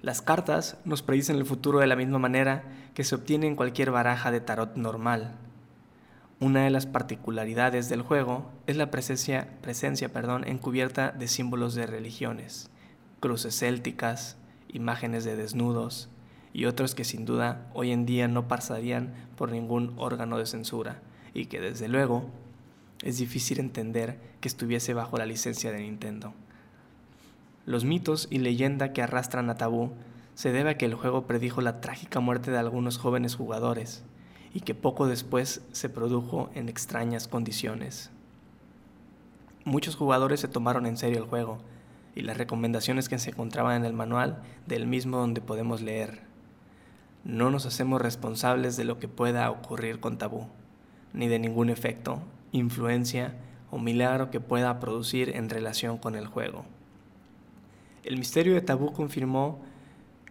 Las 0.00 0.22
cartas 0.22 0.78
nos 0.86 1.02
predicen 1.02 1.36
el 1.36 1.44
futuro 1.44 1.80
de 1.80 1.86
la 1.86 1.96
misma 1.96 2.18
manera 2.18 2.64
que 2.94 3.04
se 3.04 3.14
obtiene 3.14 3.46
en 3.46 3.56
cualquier 3.56 3.90
baraja 3.90 4.30
de 4.30 4.40
tarot 4.40 4.74
normal. 4.76 5.34
Una 6.40 6.64
de 6.64 6.70
las 6.70 6.86
particularidades 6.86 7.90
del 7.90 8.00
juego 8.00 8.50
es 8.66 8.76
la 8.76 8.90
presencia, 8.90 9.50
presencia 9.60 10.14
perdón, 10.14 10.48
encubierta 10.48 11.10
de 11.10 11.28
símbolos 11.28 11.74
de 11.74 11.86
religiones, 11.86 12.70
cruces 13.20 13.58
célticas, 13.58 14.38
imágenes 14.72 15.24
de 15.24 15.36
desnudos 15.36 16.08
y 16.56 16.64
otros 16.64 16.94
que 16.94 17.04
sin 17.04 17.26
duda 17.26 17.70
hoy 17.74 17.92
en 17.92 18.06
día 18.06 18.28
no 18.28 18.48
pasarían 18.48 19.12
por 19.36 19.52
ningún 19.52 19.92
órgano 19.98 20.38
de 20.38 20.46
censura 20.46 21.02
y 21.34 21.46
que 21.46 21.60
desde 21.60 21.86
luego 21.86 22.30
es 23.02 23.18
difícil 23.18 23.60
entender 23.60 24.18
que 24.40 24.48
estuviese 24.48 24.94
bajo 24.94 25.18
la 25.18 25.26
licencia 25.26 25.70
de 25.70 25.80
Nintendo. 25.82 26.32
Los 27.66 27.84
mitos 27.84 28.26
y 28.30 28.38
leyenda 28.38 28.94
que 28.94 29.02
arrastran 29.02 29.50
a 29.50 29.56
Tabú 29.56 29.92
se 30.34 30.50
debe 30.50 30.70
a 30.70 30.78
que 30.78 30.86
el 30.86 30.94
juego 30.94 31.26
predijo 31.26 31.60
la 31.60 31.82
trágica 31.82 32.20
muerte 32.20 32.50
de 32.50 32.58
algunos 32.58 32.96
jóvenes 32.96 33.34
jugadores, 33.34 34.02
y 34.54 34.60
que 34.60 34.74
poco 34.74 35.06
después 35.06 35.60
se 35.72 35.90
produjo 35.90 36.48
en 36.54 36.70
extrañas 36.70 37.28
condiciones. 37.28 38.10
Muchos 39.66 39.94
jugadores 39.94 40.40
se 40.40 40.48
tomaron 40.48 40.86
en 40.86 40.96
serio 40.96 41.18
el 41.18 41.28
juego 41.28 41.58
y 42.14 42.22
las 42.22 42.38
recomendaciones 42.38 43.10
que 43.10 43.18
se 43.18 43.28
encontraban 43.28 43.76
en 43.76 43.84
el 43.84 43.92
manual 43.92 44.42
del 44.66 44.86
mismo 44.86 45.18
donde 45.18 45.42
podemos 45.42 45.82
leer. 45.82 46.25
No 47.26 47.50
nos 47.50 47.66
hacemos 47.66 48.00
responsables 48.00 48.76
de 48.76 48.84
lo 48.84 49.00
que 49.00 49.08
pueda 49.08 49.50
ocurrir 49.50 49.98
con 49.98 50.16
tabú, 50.16 50.46
ni 51.12 51.26
de 51.26 51.40
ningún 51.40 51.70
efecto, 51.70 52.22
influencia 52.52 53.34
o 53.72 53.80
milagro 53.80 54.30
que 54.30 54.38
pueda 54.38 54.78
producir 54.78 55.34
en 55.34 55.50
relación 55.50 55.98
con 55.98 56.14
el 56.14 56.28
juego. 56.28 56.64
El 58.04 58.16
misterio 58.16 58.54
de 58.54 58.60
tabú 58.60 58.92
confirmó 58.92 59.58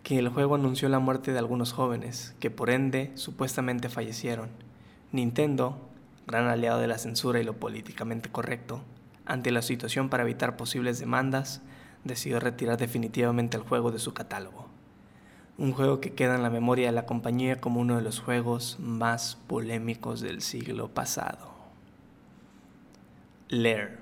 que 0.03 0.17
el 0.19 0.29
juego 0.29 0.55
anunció 0.55 0.87
la 0.87 0.99
muerte 0.99 1.33
de 1.33 1.39
algunos 1.39 1.73
jóvenes, 1.73 2.33
que 2.39 2.49
por 2.49 2.69
ende 2.69 3.11
supuestamente 3.15 3.89
fallecieron. 3.89 4.47
Nintendo, 5.11 5.77
gran 6.27 6.47
aliado 6.47 6.79
de 6.79 6.87
la 6.87 6.97
censura 6.97 7.41
y 7.41 7.43
lo 7.43 7.57
políticamente 7.59 8.31
correcto, 8.31 8.81
ante 9.25 9.51
la 9.51 9.63
situación 9.63 10.07
para 10.07 10.23
evitar 10.23 10.55
posibles 10.55 10.99
demandas, 10.99 11.61
decidió 12.05 12.39
retirar 12.39 12.77
definitivamente 12.77 13.57
el 13.57 13.63
juego 13.63 13.91
de 13.91 13.99
su 13.99 14.13
catálogo. 14.13 14.64
Un 15.57 15.71
juego 15.71 16.01
que 16.01 16.13
queda 16.13 16.35
en 16.35 16.43
la 16.43 16.50
memoria 16.50 16.88
de 16.88 16.91
la 16.91 17.05
compañía 17.05 17.62
como 17.62 17.79
uno 17.79 17.95
de 17.95 18.01
los 18.01 18.19
juegos 18.19 18.77
más 18.79 19.38
polémicos 19.47 20.21
del 20.21 20.41
siglo 20.41 20.89
pasado. 20.89 21.53
Lair, 23.50 24.00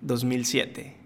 2007 0.00 1.00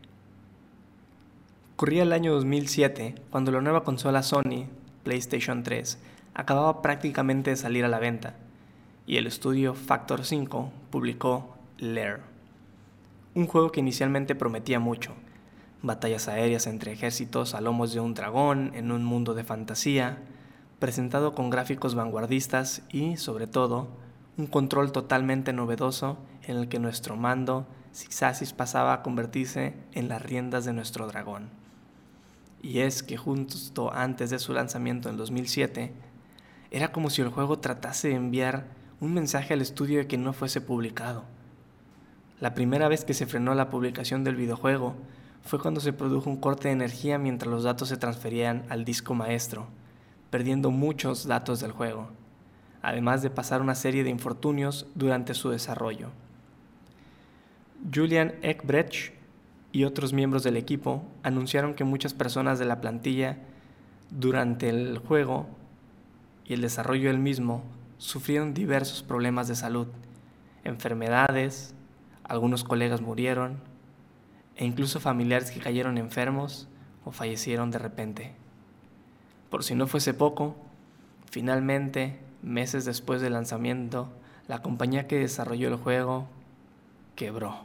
Corría 1.76 2.04
el 2.04 2.12
año 2.12 2.32
2007 2.34 3.16
cuando 3.30 3.50
la 3.50 3.60
nueva 3.60 3.82
consola 3.82 4.22
Sony, 4.22 4.68
PlayStation 5.02 5.64
3, 5.64 5.98
acababa 6.32 6.82
prácticamente 6.82 7.50
de 7.50 7.56
salir 7.56 7.84
a 7.84 7.88
la 7.88 7.98
venta 7.98 8.36
y 9.08 9.16
el 9.16 9.26
estudio 9.26 9.74
Factor 9.74 10.24
5 10.24 10.72
publicó 10.90 11.56
Lair, 11.78 12.20
un 13.34 13.48
juego 13.48 13.72
que 13.72 13.80
inicialmente 13.80 14.36
prometía 14.36 14.78
mucho, 14.78 15.14
batallas 15.84 16.28
aéreas 16.28 16.66
entre 16.66 16.92
ejércitos 16.92 17.54
a 17.54 17.60
lomos 17.60 17.92
de 17.92 18.00
un 18.00 18.14
dragón 18.14 18.72
en 18.74 18.90
un 18.90 19.04
mundo 19.04 19.34
de 19.34 19.44
fantasía, 19.44 20.18
presentado 20.78 21.34
con 21.34 21.50
gráficos 21.50 21.94
vanguardistas 21.94 22.82
y, 22.90 23.16
sobre 23.16 23.46
todo, 23.46 23.88
un 24.36 24.46
control 24.46 24.90
totalmente 24.90 25.52
novedoso 25.52 26.18
en 26.42 26.56
el 26.56 26.68
que 26.68 26.80
nuestro 26.80 27.16
mando 27.16 27.66
Zigzasis 27.94 28.52
pasaba 28.52 28.92
a 28.92 29.02
convertirse 29.02 29.74
en 29.92 30.08
las 30.08 30.20
riendas 30.20 30.64
de 30.64 30.72
nuestro 30.72 31.06
dragón 31.06 31.64
y 32.64 32.78
es 32.80 33.02
que 33.02 33.18
justo 33.18 33.92
antes 33.92 34.30
de 34.30 34.38
su 34.38 34.54
lanzamiento 34.54 35.10
en 35.10 35.18
2007, 35.18 35.92
era 36.70 36.92
como 36.92 37.10
si 37.10 37.20
el 37.20 37.28
juego 37.28 37.58
tratase 37.58 38.08
de 38.08 38.14
enviar 38.14 38.64
un 39.00 39.12
mensaje 39.12 39.52
al 39.52 39.60
estudio 39.60 39.98
de 39.98 40.06
que 40.06 40.16
no 40.16 40.32
fuese 40.32 40.62
publicado. 40.62 41.24
La 42.40 42.54
primera 42.54 42.88
vez 42.88 43.04
que 43.04 43.12
se 43.12 43.26
frenó 43.26 43.54
la 43.54 43.68
publicación 43.68 44.24
del 44.24 44.36
videojuego 44.36 44.94
fue 45.44 45.58
cuando 45.58 45.80
se 45.80 45.92
produjo 45.92 46.30
un 46.30 46.38
corte 46.38 46.68
de 46.68 46.74
energía 46.74 47.18
mientras 47.18 47.50
los 47.50 47.64
datos 47.64 47.88
se 47.88 47.98
transferían 47.98 48.64
al 48.70 48.84
disco 48.84 49.14
maestro, 49.14 49.66
perdiendo 50.30 50.70
muchos 50.70 51.26
datos 51.26 51.60
del 51.60 51.70
juego, 51.70 52.08
además 52.80 53.22
de 53.22 53.30
pasar 53.30 53.60
una 53.60 53.74
serie 53.74 54.04
de 54.04 54.10
infortunios 54.10 54.86
durante 54.94 55.34
su 55.34 55.50
desarrollo. 55.50 56.08
Julian 57.94 58.34
Eckbrecht 58.40 59.12
y 59.70 59.84
otros 59.84 60.14
miembros 60.14 60.44
del 60.44 60.56
equipo 60.56 61.04
anunciaron 61.22 61.74
que 61.74 61.84
muchas 61.84 62.14
personas 62.14 62.58
de 62.58 62.64
la 62.64 62.80
plantilla 62.80 63.36
durante 64.10 64.70
el 64.70 64.96
juego 64.98 65.46
y 66.46 66.54
el 66.54 66.62
desarrollo 66.62 67.08
del 67.08 67.18
mismo 67.18 67.62
sufrieron 67.98 68.54
diversos 68.54 69.02
problemas 69.02 69.46
de 69.48 69.56
salud, 69.56 69.88
enfermedades, 70.64 71.74
algunos 72.22 72.64
colegas 72.64 73.02
murieron 73.02 73.73
e 74.56 74.64
incluso 74.64 75.00
familiares 75.00 75.50
que 75.50 75.60
cayeron 75.60 75.98
enfermos 75.98 76.68
o 77.04 77.12
fallecieron 77.12 77.70
de 77.70 77.78
repente. 77.78 78.32
Por 79.50 79.64
si 79.64 79.74
no 79.74 79.86
fuese 79.86 80.14
poco, 80.14 80.56
finalmente, 81.30 82.18
meses 82.42 82.84
después 82.84 83.20
del 83.20 83.34
lanzamiento, 83.34 84.12
la 84.48 84.62
compañía 84.62 85.06
que 85.06 85.18
desarrolló 85.18 85.68
el 85.68 85.76
juego 85.76 86.28
quebró 87.16 87.64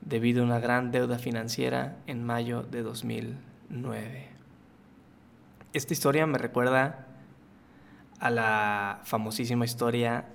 debido 0.00 0.42
a 0.42 0.46
una 0.46 0.60
gran 0.60 0.92
deuda 0.92 1.18
financiera 1.18 1.96
en 2.06 2.24
mayo 2.24 2.62
de 2.62 2.82
2009. 2.82 4.28
Esta 5.72 5.92
historia 5.92 6.26
me 6.26 6.38
recuerda 6.38 7.06
a 8.20 8.30
la 8.30 9.00
famosísima 9.04 9.64
historia 9.64 10.26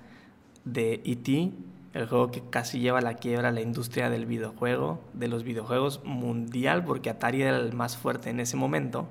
de 0.64 1.02
E.T., 1.04 1.52
el 1.94 2.06
juego 2.06 2.30
que 2.30 2.42
casi 2.48 2.80
lleva 2.80 2.98
a 2.98 3.02
la 3.02 3.14
quiebra 3.14 3.52
la 3.52 3.60
industria 3.60 4.08
del 4.08 4.26
videojuego, 4.26 5.00
de 5.12 5.28
los 5.28 5.44
videojuegos 5.44 6.02
mundial, 6.04 6.84
porque 6.84 7.10
Atari 7.10 7.42
era 7.42 7.56
el 7.58 7.72
más 7.74 7.96
fuerte 7.96 8.30
en 8.30 8.40
ese 8.40 8.56
momento. 8.56 9.08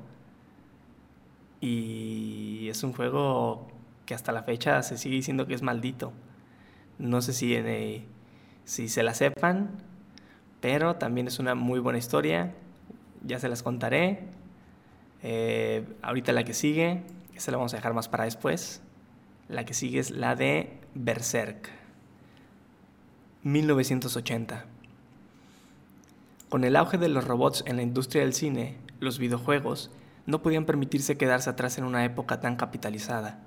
Y 1.60 2.68
es 2.70 2.84
un 2.84 2.94
juego 2.94 3.68
que 4.06 4.16
hasta 4.16 4.32
la 4.32 4.44
fecha 4.44 4.82
se 4.82 4.98
sigue 4.98 5.16
diciendo 5.16 5.46
que 5.46 5.54
es 5.54 5.62
maldito. 5.62 6.12
No 6.98 7.22
sé 7.22 7.34
si, 7.34 7.56
si 8.66 8.90
se 8.90 9.04
la 9.04 9.14
sepan, 9.14 9.70
pero 10.60 10.96
también 10.96 11.28
es 11.28 11.40
una 11.40 11.54
muy 11.56 11.80
buena 11.80 12.00
historia, 12.00 12.54
ya 13.24 13.40
se 13.40 13.48
las 13.48 13.62
contaré. 13.62 14.24
Eh, 15.24 15.86
ahorita 16.02 16.34
la 16.34 16.44
que 16.44 16.56
sigue, 16.56 17.04
esa 17.36 17.52
la 17.52 17.58
vamos 17.58 17.74
a 17.74 17.78
dejar 17.78 17.94
más 17.94 18.10
para 18.10 18.24
después. 18.24 18.82
La 19.50 19.66
que 19.66 19.74
sigue 19.76 20.00
es 20.00 20.10
la 20.10 20.36
de 20.36 20.80
Berserk, 20.96 21.70
1980. 23.43 24.65
Con 26.50 26.63
el 26.63 26.75
auge 26.75 27.00
de 27.00 27.10
los 27.10 27.25
robots 27.25 27.63
en 27.65 27.77
la 27.77 27.81
industria 27.81 28.21
del 28.21 28.36
cine, 28.36 28.77
los 29.00 29.17
videojuegos 29.17 29.89
no 30.27 30.43
podían 30.43 30.65
permitirse 30.65 31.17
quedarse 31.17 31.50
atrás 31.50 31.79
en 31.79 31.86
una 31.86 32.05
época 32.05 32.39
tan 32.39 32.55
capitalizada. 32.55 33.39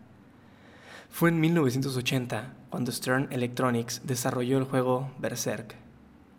Fue 1.11 1.29
en 1.29 1.39
1980 1.39 2.55
cuando 2.71 2.91
Stern 2.91 3.29
Electronics 3.31 4.03
desarrolló 4.05 4.59
el 4.59 4.65
juego 4.65 5.13
Berserk, 5.21 5.77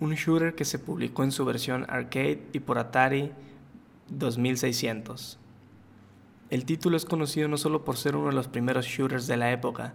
un 0.02 0.16
shooter 0.16 0.54
que 0.56 0.66
se 0.66 0.78
publicó 0.78 1.24
en 1.24 1.32
su 1.32 1.46
versión 1.46 1.86
arcade 1.88 2.44
y 2.52 2.60
por 2.60 2.78
Atari 2.78 3.32
2600. 4.10 5.40
El 6.50 6.66
título 6.66 6.98
es 6.98 7.06
conocido 7.06 7.48
no 7.48 7.56
solo 7.56 7.86
por 7.86 7.96
ser 7.96 8.18
uno 8.18 8.28
de 8.28 8.36
los 8.36 8.50
primeros 8.50 8.86
shooters 8.86 9.28
de 9.28 9.38
la 9.38 9.54
época, 9.54 9.94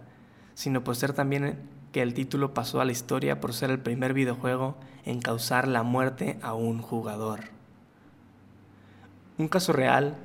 sino 0.55 0.83
por 0.83 0.95
ser 0.95 1.13
también 1.13 1.59
que 1.91 2.01
el 2.01 2.13
título 2.13 2.53
pasó 2.53 2.81
a 2.81 2.85
la 2.85 2.91
historia 2.91 3.39
por 3.39 3.53
ser 3.53 3.69
el 3.69 3.79
primer 3.79 4.13
videojuego 4.13 4.75
en 5.05 5.19
causar 5.19 5.67
la 5.67 5.83
muerte 5.83 6.39
a 6.41 6.53
un 6.53 6.81
jugador. 6.81 7.41
Un 9.37 9.47
caso 9.47 9.73
real 9.73 10.17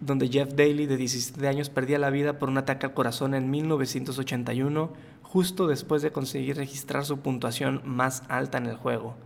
donde 0.00 0.28
Jeff 0.28 0.54
Daly 0.54 0.86
de 0.86 0.96
17 0.96 1.48
años 1.48 1.68
perdía 1.70 1.98
la 1.98 2.10
vida 2.10 2.38
por 2.38 2.48
un 2.48 2.58
ataque 2.58 2.86
al 2.86 2.94
corazón 2.94 3.34
en 3.34 3.50
1981, 3.50 4.92
justo 5.22 5.66
después 5.66 6.02
de 6.02 6.12
conseguir 6.12 6.56
registrar 6.56 7.04
su 7.04 7.18
puntuación 7.18 7.82
más 7.84 8.22
alta 8.28 8.58
en 8.58 8.66
el 8.66 8.76
juego, 8.76 9.16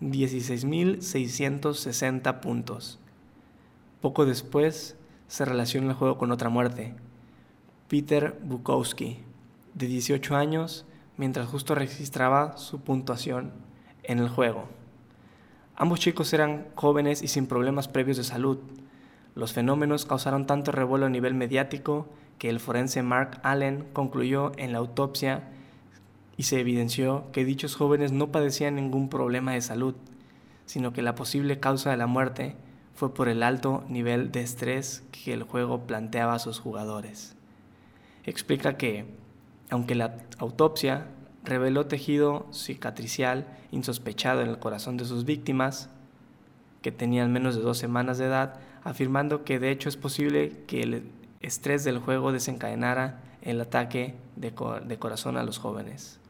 16.660 0.00 2.40
puntos. 2.40 2.98
Poco 4.00 4.26
después 4.26 4.96
se 5.28 5.44
relaciona 5.44 5.90
el 5.90 5.94
juego 5.94 6.18
con 6.18 6.32
otra 6.32 6.48
muerte, 6.48 6.96
Peter 7.88 8.36
Bukowski, 8.42 9.20
de 9.74 9.86
18 9.86 10.36
años, 10.36 10.84
mientras 11.16 11.48
justo 11.48 11.74
registraba 11.74 12.56
su 12.56 12.80
puntuación 12.80 13.52
en 14.02 14.18
el 14.18 14.28
juego. 14.28 14.68
Ambos 15.76 16.00
chicos 16.00 16.32
eran 16.32 16.66
jóvenes 16.74 17.22
y 17.22 17.28
sin 17.28 17.46
problemas 17.46 17.88
previos 17.88 18.16
de 18.16 18.24
salud, 18.24 18.58
los 19.34 19.52
fenómenos 19.52 20.04
causaron 20.04 20.46
tanto 20.46 20.72
revuelo 20.72 21.06
a 21.06 21.10
nivel 21.10 21.34
mediático 21.34 22.06
que 22.38 22.50
el 22.50 22.60
forense 22.60 23.02
Mark 23.02 23.40
Allen 23.42 23.86
concluyó 23.92 24.52
en 24.58 24.72
la 24.72 24.78
autopsia 24.78 25.44
y 26.36 26.42
se 26.42 26.60
evidenció 26.60 27.30
que 27.32 27.44
dichos 27.44 27.74
jóvenes 27.74 28.12
no 28.12 28.30
padecían 28.30 28.74
ningún 28.74 29.08
problema 29.08 29.52
de 29.52 29.62
salud, 29.62 29.94
sino 30.66 30.92
que 30.92 31.02
la 31.02 31.14
posible 31.14 31.60
causa 31.60 31.90
de 31.90 31.96
la 31.96 32.06
muerte 32.06 32.56
fue 32.94 33.14
por 33.14 33.28
el 33.28 33.42
alto 33.42 33.84
nivel 33.88 34.32
de 34.32 34.42
estrés 34.42 35.02
que 35.12 35.32
el 35.32 35.44
juego 35.44 35.86
planteaba 35.86 36.34
a 36.34 36.38
sus 36.38 36.58
jugadores. 36.58 37.36
Explica 38.24 38.76
que, 38.76 39.06
aunque 39.72 39.94
la 39.94 40.18
autopsia 40.36 41.06
reveló 41.44 41.86
tejido 41.86 42.46
cicatricial 42.52 43.46
insospechado 43.70 44.42
en 44.42 44.50
el 44.50 44.58
corazón 44.58 44.98
de 44.98 45.06
sus 45.06 45.24
víctimas, 45.24 45.88
que 46.82 46.92
tenían 46.92 47.32
menos 47.32 47.56
de 47.56 47.62
dos 47.62 47.78
semanas 47.78 48.18
de 48.18 48.26
edad, 48.26 48.60
afirmando 48.84 49.44
que 49.44 49.58
de 49.58 49.70
hecho 49.70 49.88
es 49.88 49.96
posible 49.96 50.64
que 50.66 50.82
el 50.82 51.10
estrés 51.40 51.84
del 51.84 52.00
juego 52.00 52.32
desencadenara 52.32 53.22
el 53.40 53.62
ataque 53.62 54.14
de, 54.36 54.52
corazón 54.98 55.38
a 55.38 55.42
los 55.42 55.56
jóvenes. 55.56 56.20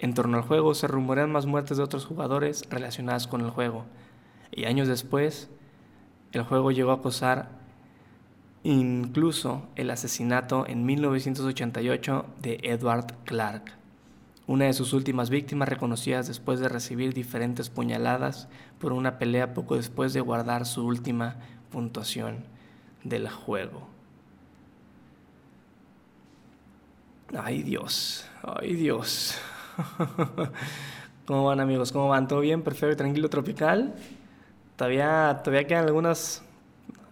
En 0.00 0.12
torno 0.12 0.36
al 0.36 0.42
juego 0.42 0.74
se 0.74 0.88
rumorean 0.88 1.30
más 1.30 1.46
muertes 1.46 1.76
de 1.76 1.84
otros 1.84 2.06
jugadores 2.06 2.64
relacionadas 2.70 3.28
con 3.28 3.42
el 3.42 3.50
juego, 3.50 3.84
y 4.50 4.64
años 4.64 4.88
después 4.88 5.48
el 6.32 6.42
juego 6.42 6.72
llegó 6.72 6.90
a 6.90 6.94
acosar 6.94 7.61
incluso 8.64 9.62
el 9.74 9.90
asesinato 9.90 10.66
en 10.66 10.84
1988 10.84 12.26
de 12.40 12.60
Edward 12.62 13.14
Clark, 13.24 13.72
una 14.46 14.66
de 14.66 14.72
sus 14.72 14.92
últimas 14.92 15.30
víctimas 15.30 15.68
reconocidas 15.68 16.28
después 16.28 16.60
de 16.60 16.68
recibir 16.68 17.14
diferentes 17.14 17.70
puñaladas 17.70 18.48
por 18.78 18.92
una 18.92 19.18
pelea 19.18 19.54
poco 19.54 19.76
después 19.76 20.12
de 20.12 20.20
guardar 20.20 20.66
su 20.66 20.86
última 20.86 21.36
puntuación 21.70 22.44
del 23.04 23.28
juego. 23.28 23.88
Ay 27.36 27.62
Dios, 27.62 28.26
ay 28.42 28.74
Dios. 28.74 29.38
¿Cómo 31.26 31.44
van 31.44 31.60
amigos? 31.60 31.92
¿Cómo 31.92 32.08
van? 32.08 32.28
¿Todo 32.28 32.40
bien? 32.40 32.62
Perfecto, 32.62 32.96
tranquilo, 32.96 33.30
tropical. 33.30 33.94
Todavía, 34.76 35.40
todavía 35.42 35.66
quedan 35.66 35.86
algunas, 35.86 36.44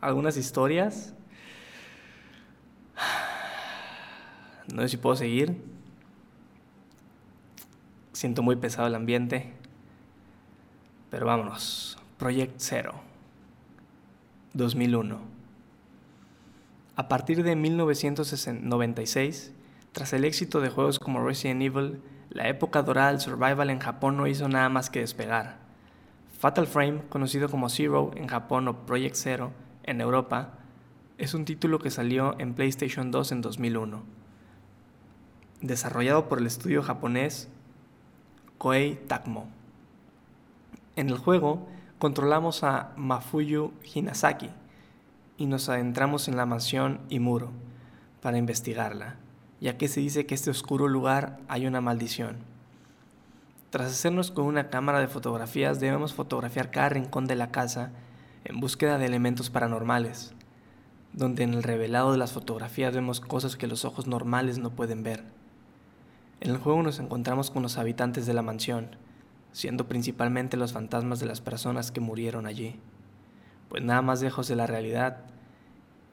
algunas 0.01 0.37
historias. 0.37 1.15
No 4.75 4.83
sé 4.83 4.89
si 4.89 4.97
puedo 4.97 5.17
seguir. 5.17 5.61
Siento 8.13 8.43
muy 8.43 8.57
pesado 8.57 8.87
el 8.87 8.95
ambiente. 8.95 9.53
Pero 11.11 11.27
vámonos. 11.27 11.99
Project 12.19 12.55
Zero. 12.59 12.95
2001. 14.55 15.19
A 16.97 17.09
partir 17.09 17.43
de 17.43 17.57
1996, 17.57 19.53
tras 19.93 20.13
el 20.13 20.25
éxito 20.25 20.61
de 20.61 20.69
juegos 20.69 20.99
como 20.99 21.25
Resident 21.25 21.63
Evil, 21.63 22.03
la 22.31 22.49
época 22.49 22.83
dorada 22.83 23.11
del 23.11 23.21
survival 23.21 23.71
en 23.71 23.79
Japón 23.79 24.17
no 24.17 24.27
hizo 24.27 24.49
nada 24.49 24.69
más 24.69 24.91
que 24.91 25.01
despegar. 25.01 25.59
Fatal 26.39 26.67
Frame, 26.67 27.03
conocido 27.09 27.49
como 27.49 27.69
Zero 27.69 28.11
en 28.17 28.27
Japón 28.27 28.69
o 28.69 28.87
Project 28.87 29.17
Zero 29.17 29.53
en 29.85 30.01
Europa, 30.01 30.55
es 31.19 31.35
un 31.35 31.45
título 31.45 31.79
que 31.79 31.91
salió 31.91 32.35
en 32.39 32.55
PlayStation 32.55 33.11
2 33.11 33.33
en 33.33 33.41
2001. 33.41 34.20
Desarrollado 35.63 36.27
por 36.27 36.39
el 36.39 36.47
estudio 36.47 36.83
japonés 36.83 37.49
Koei 38.57 38.95
Tecmo. 38.95 39.47
En 40.97 41.11
el 41.11 41.19
juego 41.19 41.69
controlamos 41.99 42.65
a 42.65 42.95
Mafuyu 42.97 43.73
Hinasaki 43.95 44.49
y 45.37 45.45
nos 45.45 45.69
adentramos 45.69 46.29
en 46.29 46.39
la 46.39 46.47
mansión 46.47 47.01
Imuro 47.11 47.51
para 48.23 48.39
investigarla, 48.39 49.17
ya 49.61 49.77
que 49.77 49.89
se 49.89 50.01
dice 50.01 50.25
que 50.25 50.35
este 50.35 50.49
oscuro 50.49 50.89
lugar 50.89 51.41
hay 51.47 51.67
una 51.67 51.83
maldición. 51.83 52.39
Tras 53.69 53.91
hacernos 53.93 54.31
con 54.31 54.47
una 54.47 54.71
cámara 54.71 55.01
de 55.01 55.09
fotografías 55.09 55.79
debemos 55.79 56.15
fotografiar 56.15 56.71
cada 56.71 56.89
rincón 56.89 57.27
de 57.27 57.37
la 57.37 57.51
casa 57.51 57.93
en 58.45 58.61
búsqueda 58.61 58.97
de 58.97 59.05
elementos 59.05 59.51
paranormales, 59.51 60.33
donde 61.13 61.43
en 61.43 61.53
el 61.53 61.63
revelado 61.63 62.13
de 62.13 62.19
las 62.19 62.33
fotografías 62.33 62.95
vemos 62.95 63.21
cosas 63.21 63.57
que 63.57 63.67
los 63.67 63.85
ojos 63.85 64.07
normales 64.07 64.57
no 64.57 64.71
pueden 64.71 65.03
ver. 65.03 65.40
En 66.41 66.51
el 66.51 66.57
juego 66.57 66.83
nos 66.83 66.99
encontramos 66.99 67.51
con 67.51 67.63
los 67.63 67.77
habitantes 67.77 68.25
de 68.25 68.33
la 68.33 68.41
mansión, 68.43 68.97
siendo 69.53 69.89
principalmente 69.89 70.57
los 70.57 70.73
fantasmas 70.73 71.21
de 71.21 71.27
las 71.27 71.43
personas 71.43 71.93
que 71.93 72.01
murieron 72.01 72.47
allí. 72.47 72.77
Pues 73.69 73.83
nada 73.83 74.01
más 74.01 74.23
lejos 74.23 74.49
de 74.49 74.57
la 74.57 74.67
realidad, 74.67 75.19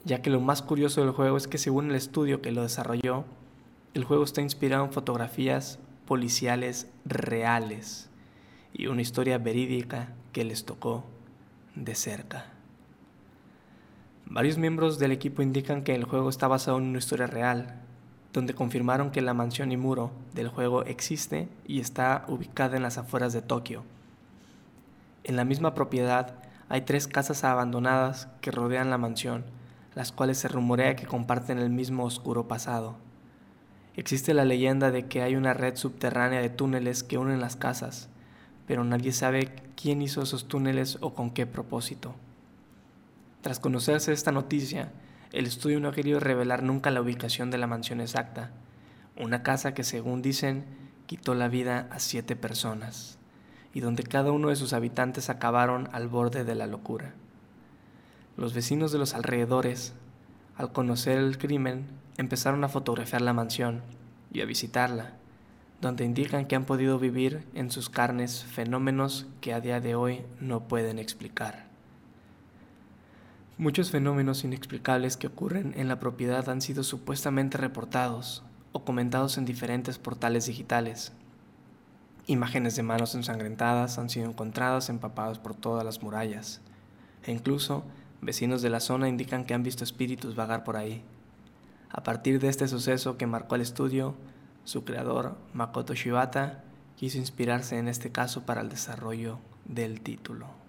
ya 0.03 0.21
que 0.21 0.29
lo 0.29 0.41
más 0.41 0.61
curioso 0.61 1.01
del 1.01 1.11
juego 1.11 1.37
es 1.37 1.47
que 1.47 1.57
según 1.57 1.89
el 1.89 1.95
estudio 1.95 2.41
que 2.41 2.51
lo 2.51 2.61
desarrolló, 2.61 3.23
el 3.93 4.03
juego 4.03 4.25
está 4.25 4.41
inspirado 4.41 4.83
en 4.83 4.91
fotografías 4.91 5.79
policiales 6.05 6.87
reales 7.05 8.09
y 8.73 8.87
una 8.87 9.01
historia 9.01 9.37
verídica 9.37 10.13
que 10.33 10.43
les 10.43 10.65
tocó 10.65 11.05
de 11.75 11.95
cerca. 11.95 12.51
Varios 14.25 14.57
miembros 14.57 14.99
del 14.99 15.13
equipo 15.13 15.41
indican 15.41 15.83
que 15.83 15.95
el 15.95 16.03
juego 16.03 16.29
está 16.29 16.47
basado 16.47 16.77
en 16.77 16.83
una 16.83 16.99
historia 16.99 17.27
real, 17.27 17.81
donde 18.37 18.53
confirmaron 18.53 19.09
que 19.09 19.21
la 19.21 19.33
mansión 19.33 19.71
y 19.71 19.77
muro 19.77 20.11
del 20.35 20.47
juego 20.47 20.83
existe 20.85 21.49
y 21.65 21.79
está 21.79 22.23
ubicada 22.27 22.77
en 22.77 22.83
las 22.83 22.99
afueras 22.99 23.33
de 23.33 23.41
Tokio. 23.41 23.83
En 25.23 25.35
la 25.35 25.43
misma 25.43 25.73
propiedad 25.73 26.35
hay 26.69 26.81
tres 26.81 27.07
casas 27.07 27.43
abandonadas 27.43 28.27
que 28.41 28.51
rodean 28.51 28.91
la 28.91 28.99
mansión, 28.99 29.43
las 29.95 30.11
cuales 30.11 30.37
se 30.37 30.49
rumorea 30.49 30.95
que 30.95 31.07
comparten 31.07 31.57
el 31.57 31.71
mismo 31.71 32.03
oscuro 32.03 32.47
pasado. 32.47 32.95
Existe 33.95 34.35
la 34.35 34.45
leyenda 34.45 34.91
de 34.91 35.07
que 35.07 35.23
hay 35.23 35.35
una 35.35 35.55
red 35.55 35.75
subterránea 35.75 36.39
de 36.39 36.51
túneles 36.51 37.01
que 37.01 37.17
unen 37.17 37.41
las 37.41 37.55
casas, 37.55 38.07
pero 38.67 38.83
nadie 38.83 39.13
sabe 39.13 39.51
quién 39.75 40.03
hizo 40.03 40.21
esos 40.21 40.47
túneles 40.47 40.99
o 41.01 41.15
con 41.15 41.31
qué 41.31 41.47
propósito. 41.47 42.13
Tras 43.41 43.59
conocerse 43.59 44.13
esta 44.13 44.31
noticia, 44.31 44.91
el 45.31 45.45
estudio 45.45 45.79
no 45.79 45.89
ha 45.89 45.93
querido 45.93 46.19
revelar 46.19 46.63
nunca 46.63 46.91
la 46.91 47.01
ubicación 47.01 47.51
de 47.51 47.57
la 47.57 47.67
mansión 47.67 48.01
exacta, 48.01 48.51
una 49.15 49.43
casa 49.43 49.73
que 49.73 49.83
según 49.83 50.21
dicen 50.21 50.65
quitó 51.05 51.33
la 51.33 51.47
vida 51.47 51.87
a 51.91 51.99
siete 51.99 52.35
personas 52.35 53.17
y 53.73 53.79
donde 53.79 54.03
cada 54.03 54.31
uno 54.31 54.49
de 54.49 54.55
sus 54.55 54.73
habitantes 54.73 55.29
acabaron 55.29 55.89
al 55.91 56.07
borde 56.07 56.43
de 56.43 56.55
la 56.55 56.67
locura. 56.67 57.13
Los 58.35 58.53
vecinos 58.53 58.91
de 58.91 58.97
los 58.97 59.13
alrededores, 59.13 59.93
al 60.55 60.71
conocer 60.71 61.17
el 61.17 61.37
crimen, 61.37 61.85
empezaron 62.17 62.63
a 62.63 62.69
fotografiar 62.69 63.21
la 63.21 63.33
mansión 63.33 63.81
y 64.31 64.41
a 64.41 64.45
visitarla, 64.45 65.13
donde 65.81 66.05
indican 66.05 66.45
que 66.45 66.55
han 66.55 66.65
podido 66.65 66.97
vivir 66.97 67.45
en 67.53 67.69
sus 67.69 67.89
carnes 67.89 68.43
fenómenos 68.43 69.27
que 69.41 69.53
a 69.53 69.61
día 69.61 69.79
de 69.79 69.95
hoy 69.95 70.21
no 70.39 70.67
pueden 70.67 70.97
explicar. 70.97 71.66
Muchos 73.59 73.89
fenómenos 73.89 74.43
inexplicables 74.43 75.17
que 75.17 75.25
ocurren 75.25 75.73
en 75.77 75.87
la 75.87 75.99
propiedad 75.99 76.47
han 76.47 76.61
sido 76.61 76.83
supuestamente 76.83 77.57
reportados 77.57 78.43
o 78.71 78.85
comentados 78.85 79.39
en 79.39 79.45
diferentes 79.45 79.97
portales 79.97 80.45
digitales. 80.45 81.11
Imágenes 82.27 82.75
de 82.75 82.83
manos 82.83 83.15
ensangrentadas 83.15 83.97
han 83.97 84.11
sido 84.11 84.29
encontradas 84.29 84.89
empapadas 84.89 85.39
por 85.39 85.55
todas 85.55 85.83
las 85.83 86.03
murallas, 86.03 86.61
e 87.23 87.31
incluso 87.31 87.83
vecinos 88.21 88.61
de 88.61 88.69
la 88.69 88.79
zona 88.79 89.09
indican 89.09 89.43
que 89.43 89.55
han 89.55 89.63
visto 89.63 89.83
espíritus 89.83 90.35
vagar 90.35 90.63
por 90.63 90.77
ahí. 90.77 91.01
A 91.89 92.03
partir 92.03 92.39
de 92.39 92.49
este 92.49 92.67
suceso 92.67 93.17
que 93.17 93.25
marcó 93.25 93.55
el 93.55 93.61
estudio, 93.61 94.13
su 94.65 94.83
creador, 94.83 95.35
Makoto 95.55 95.95
Shibata, 95.95 96.63
quiso 96.95 97.17
inspirarse 97.17 97.79
en 97.79 97.87
este 97.87 98.11
caso 98.11 98.45
para 98.45 98.61
el 98.61 98.69
desarrollo 98.69 99.39
del 99.65 100.01
título. 100.01 100.66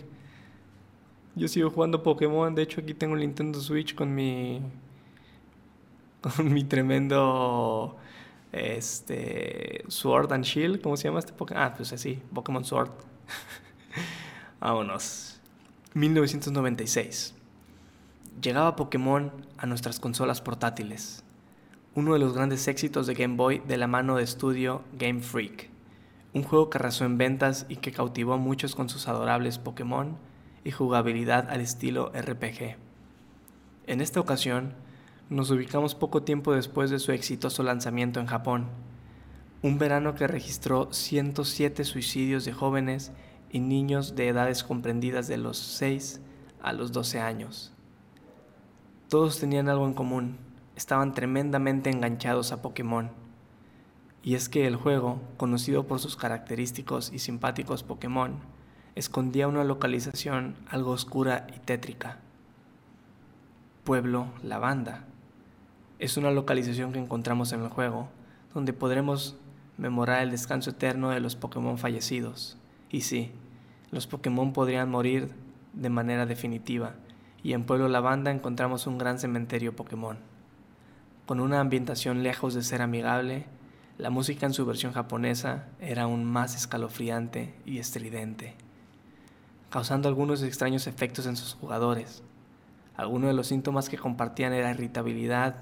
Yo 1.36 1.48
sigo 1.48 1.70
jugando 1.70 2.04
Pokémon. 2.04 2.56
De 2.56 2.64
hecho, 2.64 2.82
aquí 2.82 2.94
tengo 2.94 3.16
el 3.16 3.22
Nintendo 3.22 3.60
Switch 3.60 3.96
con 3.96 4.14
mi. 4.16 4.62
Con 6.22 6.54
mi 6.54 6.64
tremendo. 6.64 7.98
Este. 8.52 9.84
Sword 9.88 10.34
and 10.34 10.46
Shield. 10.46 10.82
¿Cómo 10.82 10.98
se 10.98 11.10
llama 11.10 11.20
este 11.20 11.34
Pokémon? 11.34 11.64
Ah, 11.64 11.74
pues 11.76 11.94
así. 11.94 12.20
Pokémon 12.34 12.64
Sword. 12.64 12.92
Vámonos. 14.60 15.40
1996. 15.94 17.36
Llegaba 18.42 18.76
Pokémon 18.76 19.32
a 19.58 19.66
nuestras 19.66 20.00
consolas 20.00 20.42
portátiles. 20.42 21.25
Uno 21.96 22.12
de 22.12 22.20
los 22.20 22.34
grandes 22.34 22.68
éxitos 22.68 23.08
de 23.08 23.14
Game 23.14 23.38
Boy 23.38 23.60
de 23.66 23.78
la 23.78 23.88
mano 23.88 24.18
de 24.18 24.24
estudio 24.24 24.82
Game 25.00 25.22
Freak. 25.22 25.70
Un 26.34 26.44
juego 26.44 26.70
que 26.70 26.78
arrasó 26.78 27.06
en 27.06 27.18
ventas 27.18 27.66
y 27.70 27.78
que 27.78 27.94
cautivó 27.94 28.34
a 28.34 28.38
muchos 28.38 28.76
con 28.76 28.90
sus 28.90 29.08
adorables 29.08 29.60
Pokémon 29.60 30.18
y 30.66 30.72
jugabilidad 30.72 31.50
al 31.50 31.62
estilo 31.62 32.12
RPG. 32.14 32.76
En 33.88 34.02
esta 34.02 34.20
ocasión, 34.20 34.74
nos 35.30 35.52
ubicamos 35.52 35.96
poco 35.96 36.24
tiempo 36.24 36.54
después 36.54 36.90
de 36.90 37.00
su 37.00 37.14
exitoso 37.14 37.64
lanzamiento 37.64 38.20
en 38.20 38.26
Japón, 38.26 38.66
un 39.62 39.78
verano 39.78 40.16
que 40.16 40.28
registró 40.28 40.92
107 40.92 41.86
suicidios 41.86 42.44
de 42.44 42.52
jóvenes 42.52 43.14
y 43.50 43.62
niños 43.62 44.18
de 44.18 44.28
edades 44.28 44.66
comprendidas 44.66 45.30
de 45.30 45.38
los 45.38 45.58
6 45.58 46.20
a 46.62 46.74
los 46.74 46.92
12 46.92 47.22
años. 47.22 47.72
Todos 49.08 49.40
tenían 49.40 49.70
algo 49.70 49.88
en 49.88 49.94
común, 49.94 50.38
estaban 50.76 51.14
tremendamente 51.14 51.90
enganchados 51.90 52.52
a 52.52 52.62
Pokémon. 52.62 53.10
Y 54.24 54.36
es 54.36 54.50
que 54.50 54.68
el 54.68 54.76
juego, 54.76 55.22
conocido 55.38 55.86
por 55.86 56.00
sus 56.00 56.16
característicos 56.16 57.12
y 57.14 57.20
simpáticos 57.20 57.84
Pokémon, 57.84 58.40
escondía 58.96 59.48
una 59.48 59.64
localización 59.64 60.56
algo 60.70 60.92
oscura 60.92 61.48
y 61.56 61.60
tétrica. 61.60 62.20
Pueblo 63.84 64.28
Lavanda. 64.42 65.06
Es 66.00 66.18
una 66.18 66.32
localización 66.32 66.92
que 66.92 67.00
encontramos 67.00 67.54
en 67.54 67.62
el 67.62 67.70
juego, 67.70 68.10
donde 68.54 68.74
podremos 68.74 69.38
memorar 69.78 70.24
el 70.24 70.32
descanso 70.32 70.72
eterno 70.72 71.10
de 71.10 71.20
los 71.20 71.36
Pokémon 71.36 71.78
fallecidos. 71.78 72.58
Y 72.90 73.02
sí, 73.02 73.32
los 73.92 74.08
Pokémon 74.08 74.54
podrían 74.54 74.90
morir 74.90 75.32
de 75.74 75.90
manera 75.90 76.26
definitiva, 76.26 76.96
y 77.44 77.54
en 77.54 77.66
Pueblo 77.66 77.90
Lavanda 77.90 78.32
encontramos 78.32 78.88
un 78.88 78.98
gran 78.98 79.20
cementerio 79.20 79.76
Pokémon. 79.76 80.18
Con 81.26 81.40
una 81.40 81.60
ambientación 81.60 82.24
lejos 82.24 82.54
de 82.54 82.64
ser 82.64 82.82
amigable, 82.82 83.46
la 83.98 84.10
música 84.10 84.46
en 84.46 84.54
su 84.54 84.66
versión 84.66 84.94
japonesa 84.94 85.68
era 85.80 86.04
aún 86.04 86.26
más 86.26 86.56
escalofriante 86.56 87.56
y 87.66 87.80
estridente 87.80 88.56
causando 89.76 90.08
algunos 90.08 90.42
extraños 90.42 90.88
efectos 90.88 91.26
en 91.26 91.36
sus 91.36 91.54
jugadores. 91.54 92.24
Algunos 92.96 93.28
de 93.28 93.34
los 93.34 93.48
síntomas 93.48 93.90
que 93.90 93.98
compartían 93.98 94.54
era 94.54 94.72
irritabilidad, 94.72 95.58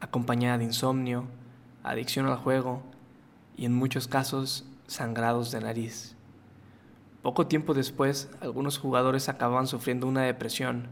acompañada 0.00 0.58
de 0.58 0.64
insomnio, 0.64 1.24
adicción 1.82 2.26
al 2.26 2.36
juego 2.36 2.82
y 3.56 3.64
en 3.64 3.72
muchos 3.72 4.06
casos 4.06 4.66
sangrados 4.86 5.50
de 5.50 5.62
nariz. 5.62 6.14
Poco 7.22 7.46
tiempo 7.46 7.72
después, 7.72 8.28
algunos 8.42 8.76
jugadores 8.76 9.30
acababan 9.30 9.66
sufriendo 9.66 10.06
una 10.06 10.24
depresión, 10.24 10.88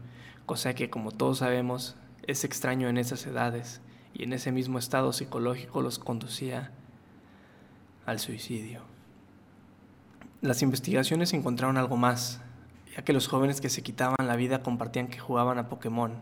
cosa 0.47 0.73
que 0.73 0.89
como 0.89 1.11
todos 1.11 1.37
sabemos 1.37 1.95
es 2.27 2.43
extraño 2.43 2.87
en 2.87 2.97
esas 2.97 3.25
edades 3.25 3.81
y 4.13 4.23
en 4.23 4.33
ese 4.33 4.51
mismo 4.51 4.79
estado 4.79 5.13
psicológico 5.13 5.81
los 5.81 5.99
conducía 5.99 6.71
al 8.05 8.19
suicidio. 8.19 8.81
Las 10.41 10.61
investigaciones 10.61 11.33
encontraron 11.33 11.77
algo 11.77 11.97
más, 11.97 12.41
ya 12.95 13.03
que 13.03 13.13
los 13.13 13.27
jóvenes 13.27 13.61
que 13.61 13.69
se 13.69 13.83
quitaban 13.83 14.27
la 14.27 14.35
vida 14.35 14.63
compartían 14.63 15.07
que 15.07 15.19
jugaban 15.19 15.59
a 15.59 15.69
Pokémon. 15.69 16.13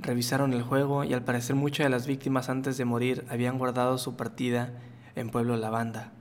Revisaron 0.00 0.52
el 0.52 0.62
juego 0.62 1.04
y 1.04 1.12
al 1.14 1.22
parecer 1.22 1.54
muchas 1.54 1.84
de 1.84 1.90
las 1.90 2.06
víctimas 2.06 2.48
antes 2.48 2.76
de 2.76 2.84
morir 2.84 3.24
habían 3.28 3.58
guardado 3.58 3.98
su 3.98 4.16
partida 4.16 4.72
en 5.14 5.30
Pueblo 5.30 5.56
Lavanda. 5.56 6.12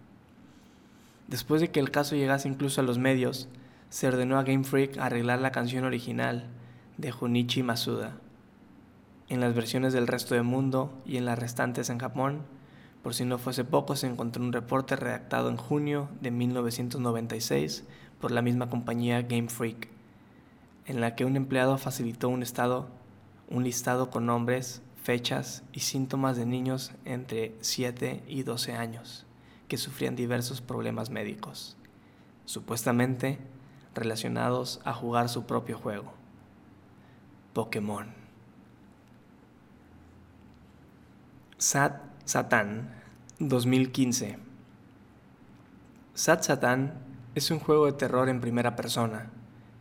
Después 1.28 1.62
de 1.62 1.72
que 1.72 1.80
el 1.80 1.90
caso 1.90 2.16
llegase 2.16 2.50
incluso 2.50 2.82
a 2.82 2.84
los 2.84 2.98
medios, 2.98 3.48
se 3.90 4.08
ordenó 4.08 4.38
a 4.38 4.44
Game 4.44 4.64
Freak 4.64 4.98
arreglar 4.98 5.40
la 5.40 5.52
canción 5.52 5.86
original 5.86 6.48
de 6.98 7.12
Junichi 7.12 7.64
Masuda. 7.64 8.18
En 9.34 9.40
las 9.40 9.56
versiones 9.56 9.94
del 9.94 10.06
resto 10.06 10.36
del 10.36 10.44
mundo 10.44 10.94
y 11.08 11.18
en 11.18 11.26
las 11.26 11.40
restantes 11.40 11.90
en 11.90 11.98
Japón, 11.98 12.44
por 13.02 13.16
si 13.16 13.26
no 13.26 13.40
fuese 13.40 13.64
poco, 13.66 13.96
se 13.96 14.06
encontró 14.06 14.44
un 14.44 14.54
reporte 14.54 14.96
redactado 14.96 15.50
en 15.50 15.58
junio 15.58 16.08
de 16.22 16.30
1996 16.30 17.84
por 18.22 18.30
la 18.30 18.44
misma 18.44 18.70
compañía 18.70 19.24
Game 19.24 19.50
Freak, 19.50 19.88
en 20.86 21.02
la 21.02 21.16
que 21.16 21.26
un 21.26 21.36
empleado 21.36 21.80
facilitó 21.80 22.30
un, 22.30 22.44
estado, 22.44 22.90
un 23.50 23.64
listado 23.64 24.12
con 24.12 24.28
nombres, 24.28 24.84
fechas 25.02 25.64
y 25.74 25.80
síntomas 25.80 26.38
de 26.38 26.46
niños 26.46 26.92
entre 27.04 27.56
7 27.62 28.22
y 28.28 28.44
12 28.44 28.74
años 28.74 29.26
que 29.68 29.78
sufrían 29.78 30.16
diversos 30.16 30.62
problemas 30.62 31.10
médicos, 31.10 31.76
supuestamente 32.46 33.40
relacionados 33.96 34.80
a 34.86 34.94
jugar 34.94 35.28
su 35.28 35.48
propio 35.48 35.80
juego, 35.80 36.14
Pokémon. 37.54 38.23
Sat 41.64 42.02
Satán 42.26 42.90
2015 43.40 44.38
Sat 46.14 46.44
Satan 46.44 46.92
es 47.36 47.52
un 47.52 47.60
juego 47.60 47.86
de 47.86 47.94
terror 47.94 48.28
en 48.28 48.42
primera 48.42 48.76
persona 48.76 49.32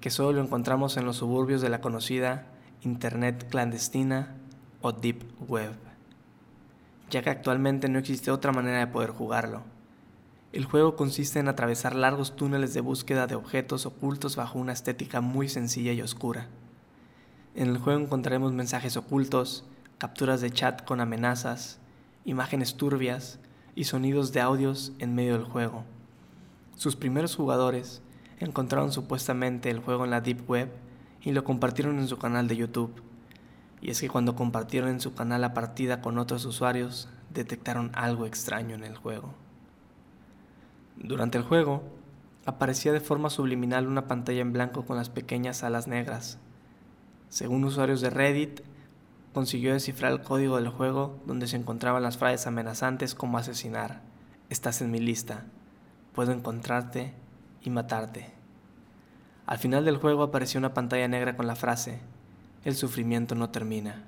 que 0.00 0.10
solo 0.10 0.34
lo 0.34 0.44
encontramos 0.44 0.96
en 0.96 1.06
los 1.06 1.16
suburbios 1.16 1.60
de 1.60 1.70
la 1.70 1.80
conocida 1.80 2.46
Internet 2.82 3.48
clandestina 3.50 4.36
o 4.80 4.92
Deep 4.92 5.24
Web, 5.48 5.72
ya 7.10 7.20
que 7.20 7.30
actualmente 7.30 7.88
no 7.88 7.98
existe 7.98 8.30
otra 8.30 8.52
manera 8.52 8.78
de 8.78 8.86
poder 8.86 9.10
jugarlo. 9.10 9.62
El 10.52 10.66
juego 10.66 10.94
consiste 10.94 11.40
en 11.40 11.48
atravesar 11.48 11.96
largos 11.96 12.36
túneles 12.36 12.74
de 12.74 12.80
búsqueda 12.80 13.26
de 13.26 13.34
objetos 13.34 13.86
ocultos 13.86 14.36
bajo 14.36 14.56
una 14.56 14.72
estética 14.72 15.20
muy 15.20 15.48
sencilla 15.48 15.92
y 15.92 16.00
oscura. 16.00 16.46
En 17.56 17.70
el 17.70 17.78
juego 17.78 17.98
encontraremos 17.98 18.52
mensajes 18.52 18.96
ocultos, 18.96 19.64
capturas 20.02 20.40
de 20.40 20.50
chat 20.50 20.84
con 20.84 21.00
amenazas, 21.00 21.78
imágenes 22.24 22.74
turbias 22.74 23.38
y 23.76 23.84
sonidos 23.84 24.32
de 24.32 24.40
audios 24.40 24.90
en 24.98 25.14
medio 25.14 25.34
del 25.34 25.44
juego. 25.44 25.84
Sus 26.74 26.96
primeros 26.96 27.36
jugadores 27.36 28.02
encontraron 28.40 28.90
supuestamente 28.90 29.70
el 29.70 29.78
juego 29.78 30.04
en 30.04 30.10
la 30.10 30.20
Deep 30.20 30.50
Web 30.50 30.72
y 31.20 31.30
lo 31.30 31.44
compartieron 31.44 32.00
en 32.00 32.08
su 32.08 32.18
canal 32.18 32.48
de 32.48 32.56
YouTube. 32.56 33.00
Y 33.80 33.90
es 33.90 34.00
que 34.00 34.08
cuando 34.08 34.34
compartieron 34.34 34.90
en 34.90 35.00
su 35.00 35.14
canal 35.14 35.40
la 35.40 35.54
partida 35.54 36.00
con 36.00 36.18
otros 36.18 36.44
usuarios, 36.46 37.08
detectaron 37.32 37.92
algo 37.94 38.26
extraño 38.26 38.74
en 38.74 38.82
el 38.82 38.96
juego. 38.96 39.32
Durante 40.96 41.38
el 41.38 41.44
juego, 41.44 41.84
aparecía 42.44 42.92
de 42.92 42.98
forma 42.98 43.30
subliminal 43.30 43.86
una 43.86 44.08
pantalla 44.08 44.40
en 44.40 44.52
blanco 44.52 44.84
con 44.84 44.96
las 44.96 45.10
pequeñas 45.10 45.62
alas 45.62 45.86
negras. 45.86 46.38
Según 47.28 47.62
usuarios 47.62 48.00
de 48.00 48.10
Reddit, 48.10 48.62
consiguió 49.32 49.72
descifrar 49.72 50.12
el 50.12 50.22
código 50.22 50.56
del 50.56 50.68
juego 50.68 51.18
donde 51.26 51.46
se 51.46 51.56
encontraban 51.56 52.02
las 52.02 52.18
frases 52.18 52.46
amenazantes 52.46 53.14
como 53.14 53.38
asesinar, 53.38 54.02
estás 54.50 54.82
en 54.82 54.90
mi 54.90 54.98
lista, 54.98 55.44
puedo 56.14 56.32
encontrarte 56.32 57.14
y 57.62 57.70
matarte. 57.70 58.30
Al 59.46 59.58
final 59.58 59.84
del 59.84 59.96
juego 59.96 60.22
apareció 60.22 60.58
una 60.58 60.74
pantalla 60.74 61.08
negra 61.08 61.36
con 61.36 61.46
la 61.46 61.56
frase, 61.56 62.00
el 62.64 62.76
sufrimiento 62.76 63.34
no 63.34 63.50
termina. 63.50 64.04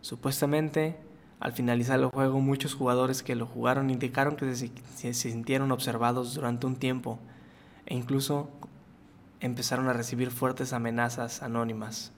Supuestamente, 0.00 0.96
al 1.40 1.52
finalizar 1.52 2.00
el 2.00 2.06
juego 2.06 2.40
muchos 2.40 2.74
jugadores 2.74 3.22
que 3.22 3.36
lo 3.36 3.46
jugaron 3.46 3.90
indicaron 3.90 4.36
que 4.36 4.54
se, 4.54 5.14
sintieron 5.14 5.70
observados 5.70 6.34
durante 6.34 6.66
un 6.66 6.76
tiempo 6.76 7.18
e 7.86 7.94
incluso 7.94 8.48
empezaron 9.40 9.88
a 9.88 9.92
recibir 9.92 10.30
fuertes 10.30 10.72
amenazas 10.72 11.42
anónimas. 11.42 12.12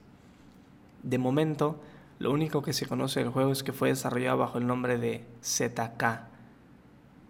De 1.03 1.19
momento, 1.19 1.79
lo 2.21 2.31
único 2.31 2.61
que 2.61 2.71
se 2.71 2.85
conoce 2.85 3.19
del 3.19 3.29
juego 3.29 3.51
es 3.51 3.63
que 3.63 3.73
fue 3.73 3.89
desarrollado 3.89 4.37
bajo 4.37 4.59
el 4.59 4.67
nombre 4.67 4.99
de 4.99 5.25
ZK 5.41 6.21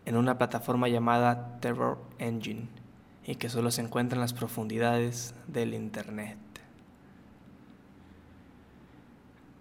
en 0.06 0.18
una 0.18 0.38
plataforma 0.38 0.90
llamada 0.90 1.60
Terror 1.62 1.98
Engine 2.20 2.68
y 3.26 3.36
que 3.36 3.48
solo 3.48 3.72
se 3.72 3.82
encuentra 3.82 4.18
en 4.18 4.22
las 4.22 4.34
profundidades 4.34 5.34
del 5.48 5.74
Internet. 5.74 6.38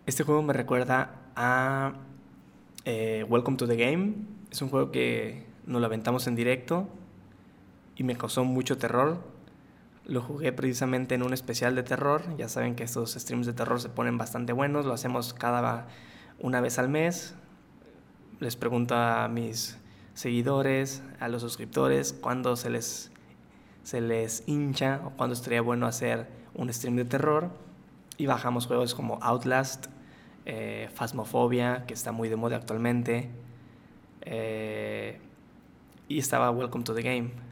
Este 0.04 0.24
juego 0.24 0.42
me 0.42 0.52
recuerda 0.52 1.14
a 1.36 1.92
eh, 2.84 3.24
Welcome 3.28 3.56
to 3.56 3.68
the 3.68 3.76
Game. 3.76 4.14
Es 4.50 4.60
un 4.62 4.68
juego 4.68 4.90
que 4.90 5.46
nos 5.64 5.80
lo 5.80 5.86
aventamos 5.86 6.26
en 6.26 6.34
directo 6.34 6.88
y 7.94 8.02
me 8.02 8.16
causó 8.16 8.42
mucho 8.42 8.78
terror 8.78 9.22
lo 10.10 10.20
jugué 10.20 10.52
precisamente 10.52 11.14
en 11.14 11.22
un 11.22 11.32
especial 11.32 11.76
de 11.76 11.84
terror. 11.84 12.22
Ya 12.36 12.48
saben 12.48 12.74
que 12.74 12.82
estos 12.82 13.12
streams 13.12 13.46
de 13.46 13.52
terror 13.52 13.80
se 13.80 13.88
ponen 13.88 14.18
bastante 14.18 14.52
buenos. 14.52 14.84
Lo 14.84 14.92
hacemos 14.92 15.32
cada 15.32 15.86
una 16.40 16.60
vez 16.60 16.78
al 16.80 16.88
mes. 16.88 17.36
Les 18.40 18.56
pregunto 18.56 18.96
a 18.96 19.28
mis 19.28 19.78
seguidores, 20.14 21.02
a 21.20 21.28
los 21.28 21.42
suscriptores, 21.42 22.12
cuándo 22.12 22.56
se 22.56 22.70
les, 22.70 23.12
se 23.84 24.00
les 24.00 24.42
hincha 24.46 25.00
o 25.04 25.10
cuándo 25.10 25.34
estaría 25.34 25.62
bueno 25.62 25.86
hacer 25.86 26.26
un 26.54 26.72
stream 26.72 26.96
de 26.96 27.04
terror. 27.04 27.50
Y 28.16 28.26
bajamos 28.26 28.66
juegos 28.66 28.96
como 28.96 29.18
Outlast, 29.22 29.86
eh, 30.44 30.90
Phasmophobia, 30.92 31.84
que 31.86 31.94
está 31.94 32.10
muy 32.10 32.28
de 32.28 32.34
moda 32.34 32.56
actualmente. 32.56 33.30
Eh, 34.22 35.20
y 36.08 36.18
estaba 36.18 36.50
Welcome 36.50 36.82
to 36.82 36.94
the 36.94 37.02
Game. 37.02 37.49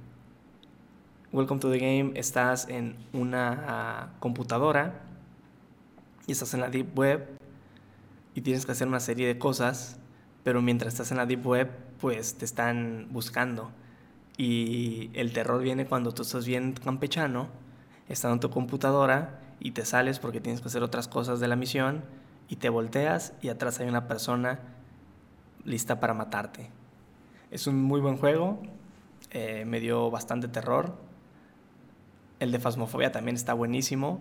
Welcome 1.31 1.61
to 1.61 1.71
the 1.71 1.79
Game, 1.79 2.13
estás 2.19 2.67
en 2.71 2.97
una 3.13 3.65
ah, 3.69 4.09
computadora 4.19 4.95
y 6.27 6.33
estás 6.33 6.55
en 6.55 6.61
la 6.61 6.71
Deep 6.71 6.99
Web 6.99 7.29
y 8.35 8.41
tienes 8.41 8.65
que 8.65 8.73
hacer 8.73 8.89
una 8.89 8.99
serie 8.99 9.27
de 9.27 9.39
cosas, 9.39 9.99
pero 10.43 10.63
mientras 10.63 10.95
estás 10.95 11.11
en 11.11 11.19
la 11.19 11.27
Deep 11.27 11.47
Web, 11.47 11.69
pues 12.01 12.39
te 12.39 12.47
están 12.47 13.09
buscando. 13.11 13.71
Y 14.39 15.11
el 15.13 15.35
terror 15.35 15.61
viene 15.61 15.85
cuando 15.85 16.15
tú 16.15 16.23
estás 16.23 16.47
bien 16.47 16.73
campechano, 16.73 17.49
estás 18.09 18.33
en 18.33 18.41
tu 18.41 18.49
computadora 18.49 19.39
y 19.61 19.73
te 19.73 19.85
sales 19.85 20.21
porque 20.21 20.41
tienes 20.41 20.63
que 20.63 20.69
hacer 20.69 20.83
otras 20.83 21.09
cosas 21.09 21.41
de 21.41 21.49
la 21.49 21.57
misión 21.57 22.05
y 22.49 22.57
te 22.57 22.71
volteas 22.71 23.35
y 23.43 23.51
atrás 23.51 23.81
hay 23.81 23.89
una 23.89 24.09
persona 24.09 24.61
lista 25.63 26.01
para 26.01 26.15
matarte. 26.15 26.71
Es 27.51 27.67
un 27.67 27.83
muy 27.83 28.01
buen 28.01 28.17
juego, 28.17 28.63
eh, 29.31 29.67
me 29.67 29.79
dio 29.79 30.11
bastante 30.11 30.49
terror. 30.49 31.07
El 32.41 32.53
de 32.53 32.59
Fasmofobia 32.59 33.13
también 33.13 33.37
está 33.37 33.55
buenísimo. 33.55 34.21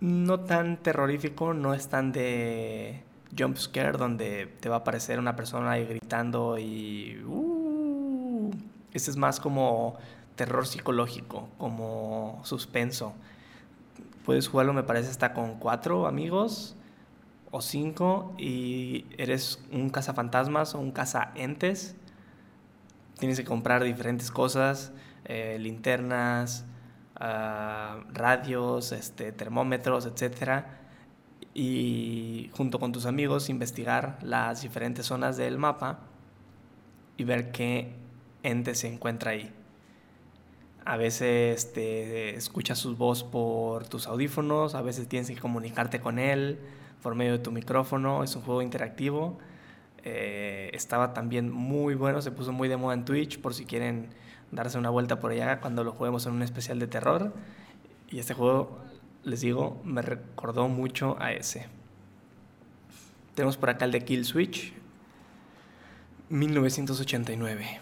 No 0.00 0.40
tan 0.40 0.78
terrorífico, 0.78 1.54
no 1.54 1.74
es 1.74 1.88
tan 1.88 2.10
de 2.12 3.02
jump 3.38 3.56
scare 3.56 3.98
donde 3.98 4.46
te 4.60 4.68
va 4.68 4.76
a 4.76 4.78
aparecer 4.78 5.18
una 5.18 5.36
persona 5.36 5.72
ahí 5.72 5.84
gritando 5.84 6.58
y... 6.58 7.22
Uh, 7.26 8.50
este 8.92 9.10
es 9.10 9.16
más 9.16 9.38
como 9.38 9.96
terror 10.34 10.66
psicológico, 10.66 11.48
como 11.58 12.40
suspenso. 12.44 13.12
Puedes 14.24 14.48
jugarlo, 14.48 14.72
me 14.72 14.82
parece, 14.82 15.10
hasta 15.10 15.32
con 15.32 15.58
cuatro 15.58 16.06
amigos 16.06 16.74
o 17.50 17.60
cinco 17.60 18.34
y 18.38 19.06
eres 19.16 19.62
un 19.72 19.90
cazafantasmas 19.90 20.74
o 20.74 20.80
un 20.80 20.92
cazaentes. 20.92 21.94
Tienes 23.18 23.38
que 23.38 23.44
comprar 23.44 23.84
diferentes 23.84 24.30
cosas, 24.30 24.92
eh, 25.24 25.58
linternas, 25.60 26.64
ah, 27.20 28.00
radios, 28.12 28.92
este, 28.92 29.32
termómetros, 29.32 30.06
etc. 30.06 30.64
Y 31.54 32.50
junto 32.56 32.78
con 32.78 32.92
tus 32.92 33.06
amigos 33.06 33.48
investigar 33.48 34.18
las 34.22 34.62
diferentes 34.62 35.06
zonas 35.06 35.36
del 35.36 35.58
mapa 35.58 36.00
y 37.16 37.24
ver 37.24 37.52
qué 37.52 37.94
ente 38.42 38.74
se 38.74 38.88
encuentra 38.88 39.32
ahí. 39.32 39.52
A 40.84 40.96
veces 40.96 41.72
te 41.72 42.34
escuchas 42.34 42.78
su 42.78 42.96
voz 42.96 43.22
por 43.22 43.86
tus 43.86 44.06
audífonos, 44.06 44.74
a 44.74 44.82
veces 44.82 45.06
tienes 45.06 45.28
que 45.28 45.36
comunicarte 45.36 46.00
con 46.00 46.18
él, 46.18 46.58
por 47.02 47.14
medio 47.14 47.32
de 47.32 47.38
tu 47.38 47.52
micrófono. 47.52 48.22
Es 48.24 48.34
un 48.36 48.42
juego 48.42 48.62
interactivo. 48.62 49.38
Eh, 50.02 50.70
estaba 50.72 51.12
también 51.12 51.50
muy 51.50 51.94
bueno, 51.94 52.22
se 52.22 52.30
puso 52.30 52.52
muy 52.52 52.68
de 52.68 52.76
moda 52.76 52.94
en 52.94 53.04
Twitch 53.04 53.40
por 53.40 53.54
si 53.54 53.66
quieren 53.66 54.08
darse 54.52 54.78
una 54.78 54.90
vuelta 54.90 55.20
por 55.20 55.32
allá 55.32 55.60
cuando 55.60 55.84
lo 55.84 55.92
juguemos 55.92 56.26
en 56.26 56.32
un 56.32 56.42
especial 56.42 56.78
de 56.78 56.86
terror. 56.86 57.32
Y 58.10 58.18
este 58.18 58.34
juego, 58.34 58.78
les 59.24 59.40
digo, 59.40 59.80
me 59.84 60.02
recordó 60.02 60.68
mucho 60.68 61.16
a 61.20 61.32
ese. 61.32 61.68
Tenemos 63.34 63.56
por 63.56 63.70
acá 63.70 63.84
el 63.84 63.92
de 63.92 64.04
Kill 64.04 64.24
Switch, 64.24 64.72
1989. 66.28 67.80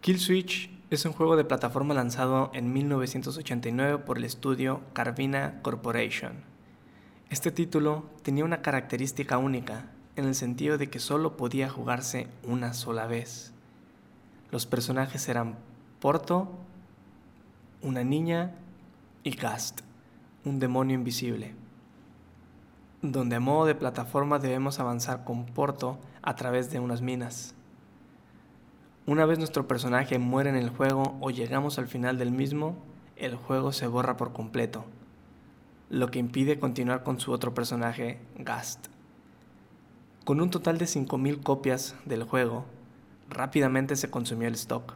Kill 0.00 0.20
Switch 0.20 0.70
es 0.88 1.04
un 1.04 1.12
juego 1.12 1.36
de 1.36 1.44
plataforma 1.44 1.94
lanzado 1.94 2.50
en 2.54 2.72
1989 2.72 4.04
por 4.04 4.18
el 4.18 4.24
estudio 4.24 4.82
Carvina 4.92 5.60
Corporation. 5.62 6.44
Este 7.28 7.50
título 7.50 8.08
tenía 8.22 8.44
una 8.44 8.62
característica 8.62 9.36
única 9.36 9.90
en 10.14 10.26
el 10.26 10.36
sentido 10.36 10.78
de 10.78 10.88
que 10.88 11.00
solo 11.00 11.36
podía 11.36 11.68
jugarse 11.68 12.28
una 12.44 12.72
sola 12.72 13.08
vez. 13.08 13.52
Los 14.50 14.66
personajes 14.66 15.28
eran 15.28 15.56
Porto, 16.00 16.48
una 17.82 18.04
niña 18.04 18.54
y 19.22 19.30
Gast, 19.30 19.80
un 20.44 20.58
demonio 20.58 20.94
invisible, 20.94 21.54
donde 23.02 23.36
a 23.36 23.40
modo 23.40 23.66
de 23.66 23.74
plataforma 23.74 24.38
debemos 24.38 24.78
avanzar 24.80 25.24
con 25.24 25.46
Porto 25.46 25.98
a 26.22 26.36
través 26.36 26.70
de 26.70 26.80
unas 26.80 27.02
minas. 27.02 27.54
Una 29.06 29.24
vez 29.26 29.38
nuestro 29.38 29.68
personaje 29.68 30.18
muere 30.18 30.50
en 30.50 30.56
el 30.56 30.70
juego 30.70 31.16
o 31.20 31.30
llegamos 31.30 31.78
al 31.78 31.86
final 31.86 32.18
del 32.18 32.30
mismo, 32.30 32.76
el 33.16 33.36
juego 33.36 33.72
se 33.72 33.86
borra 33.86 34.16
por 34.16 34.32
completo 34.32 34.84
lo 35.88 36.10
que 36.10 36.18
impide 36.18 36.58
continuar 36.58 37.02
con 37.02 37.20
su 37.20 37.32
otro 37.32 37.54
personaje, 37.54 38.18
Gast. 38.38 38.88
Con 40.24 40.40
un 40.40 40.50
total 40.50 40.78
de 40.78 40.86
5.000 40.86 41.42
copias 41.42 41.94
del 42.04 42.24
juego, 42.24 42.64
rápidamente 43.28 43.96
se 43.96 44.10
consumió 44.10 44.48
el 44.48 44.54
stock, 44.54 44.94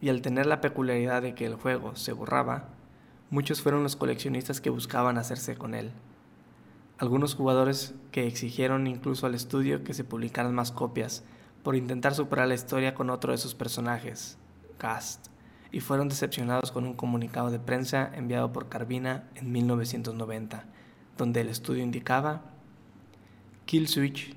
y 0.00 0.08
al 0.08 0.22
tener 0.22 0.46
la 0.46 0.60
peculiaridad 0.60 1.22
de 1.22 1.34
que 1.34 1.46
el 1.46 1.54
juego 1.54 1.96
se 1.96 2.12
borraba, 2.12 2.68
muchos 3.30 3.60
fueron 3.60 3.82
los 3.82 3.96
coleccionistas 3.96 4.60
que 4.60 4.70
buscaban 4.70 5.18
hacerse 5.18 5.56
con 5.56 5.74
él. 5.74 5.92
Algunos 6.98 7.34
jugadores 7.34 7.94
que 8.12 8.26
exigieron 8.26 8.86
incluso 8.86 9.26
al 9.26 9.34
estudio 9.34 9.84
que 9.84 9.94
se 9.94 10.04
publicaran 10.04 10.54
más 10.54 10.72
copias 10.72 11.24
por 11.62 11.76
intentar 11.76 12.14
superar 12.14 12.48
la 12.48 12.54
historia 12.54 12.94
con 12.94 13.10
otro 13.10 13.32
de 13.32 13.38
sus 13.38 13.54
personajes, 13.54 14.38
Gast 14.78 15.30
y 15.72 15.80
fueron 15.80 16.08
decepcionados 16.08 16.72
con 16.72 16.84
un 16.84 16.94
comunicado 16.94 17.50
de 17.50 17.58
prensa 17.58 18.10
enviado 18.14 18.52
por 18.52 18.68
Carvina 18.68 19.24
en 19.36 19.52
1990, 19.52 20.64
donde 21.16 21.40
el 21.42 21.48
estudio 21.48 21.82
indicaba, 21.82 22.42
Kill 23.66 23.88
Switch 23.88 24.34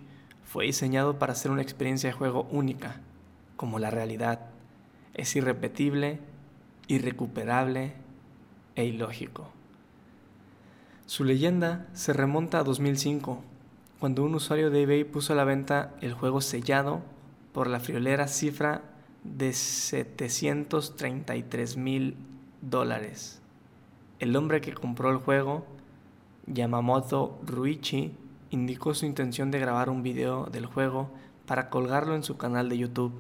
fue 0.54 0.66
diseñado 0.66 1.18
para 1.18 1.34
ser 1.34 1.50
una 1.50 1.64
experiencia 1.64 2.10
de 2.10 2.14
juego 2.14 2.48
única, 2.52 3.02
como 3.56 3.80
la 3.80 3.90
realidad. 3.90 4.42
Es 5.16 5.36
irrepetible, 5.36 6.20
irrecuperable 6.86 7.94
e 8.76 8.86
ilógico. 8.86 9.50
Su 11.08 11.24
leyenda 11.24 11.88
se 11.94 12.14
remonta 12.14 12.60
a 12.60 12.64
2005, 12.64 13.42
cuando 14.00 14.24
un 14.24 14.36
usuario 14.36 14.70
de 14.70 14.84
eBay 14.84 15.06
puso 15.06 15.34
a 15.34 15.36
la 15.36 15.44
venta 15.44 15.96
el 16.02 16.14
juego 16.14 16.40
sellado 16.40 17.02
por 17.52 17.66
la 17.66 17.80
friolera 17.80 18.28
cifra 18.28 18.84
de 19.24 19.54
733 19.54 21.78
mil 21.78 22.16
dólares. 22.62 23.42
El 24.20 24.36
hombre 24.36 24.62
que 24.62 24.76
compró 24.76 25.10
el 25.10 25.18
juego, 25.18 25.66
Yamamoto 26.46 27.40
Ruichi, 27.44 28.16
indicó 28.54 28.94
su 28.94 29.08
intención 29.08 29.50
de 29.50 29.58
grabar 29.58 29.90
un 29.90 30.04
video 30.04 30.46
del 30.46 30.68
juego 30.68 31.10
para 31.48 31.72
colgarlo 31.72 32.16
en 32.16 32.22
su 32.22 32.38
canal 32.38 32.70
de 32.70 32.78
YouTube. 32.78 33.14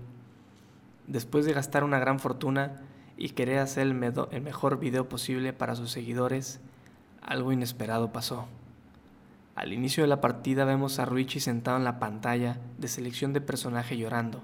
Después 1.07 1.45
de 1.45 1.53
gastar 1.53 1.83
una 1.83 1.97
gran 1.97 2.19
fortuna 2.19 2.81
y 3.17 3.29
querer 3.29 3.57
hacer 3.57 3.87
el, 3.87 3.95
mejor 3.95 4.79
video 4.79 5.09
posible 5.09 5.51
para 5.51 5.75
sus 5.75 5.91
seguidores, 5.91 6.61
algo 7.19 7.51
inesperado 7.51 8.13
pasó. 8.13 8.45
Al 9.55 9.73
inicio 9.73 10.03
de 10.03 10.07
la 10.07 10.21
partida 10.21 10.65
vemos 10.65 10.99
a 10.99 11.05
Ruichi 11.05 11.39
sentado 11.39 11.77
en 11.77 11.83
la 11.83 11.99
pantalla 11.99 12.59
de 12.77 12.87
selección 12.87 13.33
de 13.33 13.41
personaje 13.41 13.97
llorando 13.97 14.43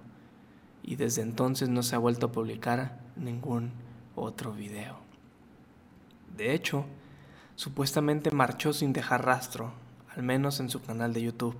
y 0.81 0.95
desde 0.95 1.21
entonces 1.21 1.69
no 1.69 1.83
se 1.83 1.95
ha 1.95 1.99
vuelto 1.99 2.27
a 2.27 2.31
publicar 2.31 2.97
ningún 3.15 3.71
otro 4.15 4.53
video. 4.53 4.97
De 6.35 6.53
hecho, 6.55 6.85
supuestamente 7.55 8.31
marchó 8.31 8.73
sin 8.73 8.91
dejar 8.91 9.25
rastro, 9.25 9.71
al 10.19 10.25
menos 10.25 10.59
en 10.59 10.69
su 10.69 10.81
canal 10.81 11.13
de 11.13 11.21
YouTube. 11.21 11.55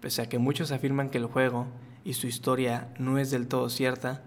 Pese 0.00 0.20
a 0.20 0.28
que 0.28 0.40
muchos 0.40 0.72
afirman 0.72 1.10
que 1.10 1.18
el 1.18 1.26
juego 1.26 1.68
y 2.04 2.14
su 2.14 2.26
historia 2.26 2.92
no 2.98 3.18
es 3.18 3.30
del 3.30 3.46
todo 3.46 3.70
cierta, 3.70 4.20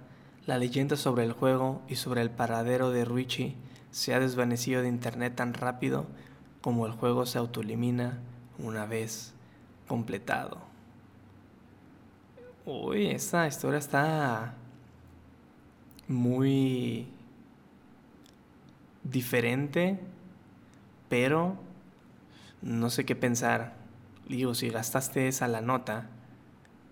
la 0.46 0.58
leyenda 0.58 0.96
sobre 0.96 1.26
el 1.26 1.34
juego 1.34 1.82
y 1.90 1.96
sobre 1.96 2.22
el 2.22 2.30
paradero 2.30 2.92
de 2.92 3.04
Ruichi 3.04 3.58
se 3.92 4.14
ha 4.14 4.22
desvanecido 4.22 4.82
de 4.82 4.88
internet 4.88 5.36
tan 5.36 5.54
rápido 5.54 6.06
como 6.62 6.86
el 6.86 6.94
juego 6.94 7.26
se 7.26 7.38
autoelimina 7.38 8.20
una 8.58 8.86
vez 8.86 9.34
completado. 9.86 10.60
Uy, 12.66 13.08
esta 13.08 13.48
historia 13.48 13.80
está 13.80 14.54
muy 16.08 17.06
diferente, 19.04 20.00
pero 21.10 21.65
no 22.66 22.90
sé 22.90 23.06
qué 23.06 23.16
pensar. 23.16 23.76
Digo, 24.28 24.56
si 24.56 24.70
gastaste 24.70 25.28
esa 25.28 25.48
la 25.48 25.62
nota 25.62 26.10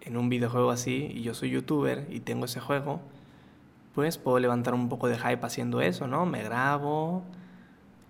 en 0.01 0.17
un 0.17 0.29
videojuego 0.29 0.69
así 0.69 1.11
y 1.11 1.23
yo 1.23 1.33
soy 1.33 1.49
youtuber 1.49 2.07
y 2.11 2.19
tengo 2.19 2.45
ese 2.45 2.59
juego, 2.59 3.01
pues 3.95 4.19
puedo 4.19 4.37
levantar 4.39 4.75
un 4.75 4.87
poco 4.87 5.07
de 5.07 5.17
hype 5.17 5.43
haciendo 5.45 5.81
eso, 5.81 6.07
¿no? 6.07 6.27
Me 6.27 6.43
grabo, 6.43 7.23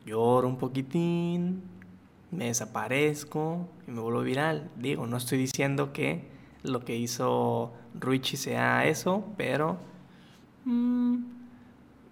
lloro 0.06 0.50
un 0.50 0.58
poquitín, 0.58 1.64
me 2.32 2.46
desaparezco 2.48 3.70
y 3.88 3.92
me 3.92 4.02
vuelvo 4.02 4.22
viral. 4.22 4.70
Digo, 4.76 5.08
no 5.08 5.16
estoy 5.16 5.38
diciendo 5.38 5.94
que 5.94 6.28
lo 6.64 6.84
que 6.84 6.98
hizo 6.98 7.72
Ruichi 7.98 8.36
sea 8.36 8.86
eso, 8.88 9.24
pero 9.38 9.78
mm, 10.66 11.18